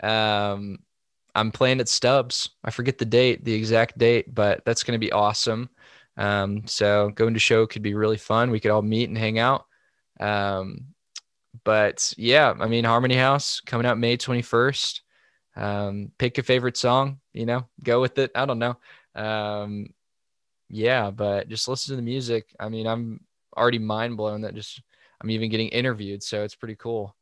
um, 0.00 0.78
I'm 1.34 1.50
playing 1.50 1.80
at 1.80 1.88
Stubbs. 1.88 2.50
I 2.62 2.70
forget 2.70 2.98
the 2.98 3.04
date, 3.04 3.44
the 3.44 3.52
exact 3.52 3.98
date, 3.98 4.32
but 4.32 4.64
that's 4.64 4.84
going 4.84 4.98
to 4.98 5.04
be 5.04 5.12
awesome. 5.12 5.68
Um, 6.16 6.66
so 6.66 7.10
going 7.10 7.34
to 7.34 7.40
show 7.40 7.66
could 7.66 7.82
be 7.82 7.94
really 7.94 8.16
fun. 8.16 8.52
We 8.52 8.60
could 8.60 8.70
all 8.70 8.82
meet 8.82 9.08
and 9.08 9.18
hang 9.18 9.40
out. 9.40 9.66
Um, 10.20 10.94
but 11.64 12.14
yeah, 12.16 12.54
I 12.60 12.68
mean, 12.68 12.84
Harmony 12.84 13.16
House 13.16 13.60
coming 13.60 13.86
out 13.86 13.98
May 13.98 14.16
21st. 14.16 15.00
Um, 15.58 16.12
pick 16.18 16.38
a 16.38 16.42
favorite 16.44 16.76
song, 16.76 17.18
you 17.32 17.44
know, 17.44 17.66
go 17.82 18.00
with 18.00 18.16
it. 18.18 18.30
I 18.34 18.46
don't 18.46 18.60
know. 18.60 18.76
Um, 19.14 19.92
yeah, 20.70 21.10
but 21.10 21.48
just 21.48 21.66
listen 21.66 21.92
to 21.92 21.96
the 21.96 22.02
music. 22.02 22.54
I 22.60 22.68
mean, 22.68 22.86
I'm 22.86 23.20
already 23.56 23.78
mind 23.80 24.16
blown 24.16 24.42
that 24.42 24.54
just 24.54 24.80
I'm 25.20 25.30
even 25.30 25.50
getting 25.50 25.68
interviewed, 25.68 26.22
so 26.22 26.44
it's 26.44 26.54
pretty 26.54 26.76
cool. 26.76 27.16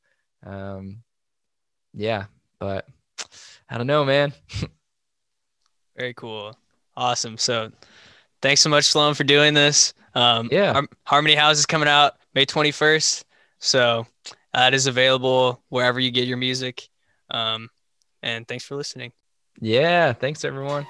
Um, 0.44 1.02
yeah, 1.94 2.26
but 2.58 2.86
I 3.70 3.78
don't 3.78 3.86
know, 3.86 4.04
man. 4.04 4.34
Very 5.96 6.14
cool. 6.14 6.56
Awesome. 6.96 7.38
So 7.38 7.72
thanks 8.42 8.60
so 8.60 8.68
much, 8.68 8.84
Sloan, 8.84 9.14
for 9.14 9.24
doing 9.24 9.54
this. 9.54 9.94
Um, 10.14 10.48
Yeah. 10.52 10.74
Har- 10.74 10.88
Harmony 11.04 11.34
House 11.34 11.58
is 11.58 11.66
coming 11.66 11.88
out 11.88 12.14
May 12.34 12.44
21st. 12.46 13.24
So 13.60 14.06
that 14.52 14.74
is 14.74 14.86
available 14.86 15.62
wherever 15.70 15.98
you 16.00 16.10
get 16.10 16.28
your 16.28 16.36
music. 16.36 16.88
Um, 17.30 17.70
and 18.26 18.46
thanks 18.46 18.64
for 18.64 18.74
listening. 18.74 19.12
Yeah, 19.60 20.12
thanks 20.12 20.44
everyone. 20.44 20.86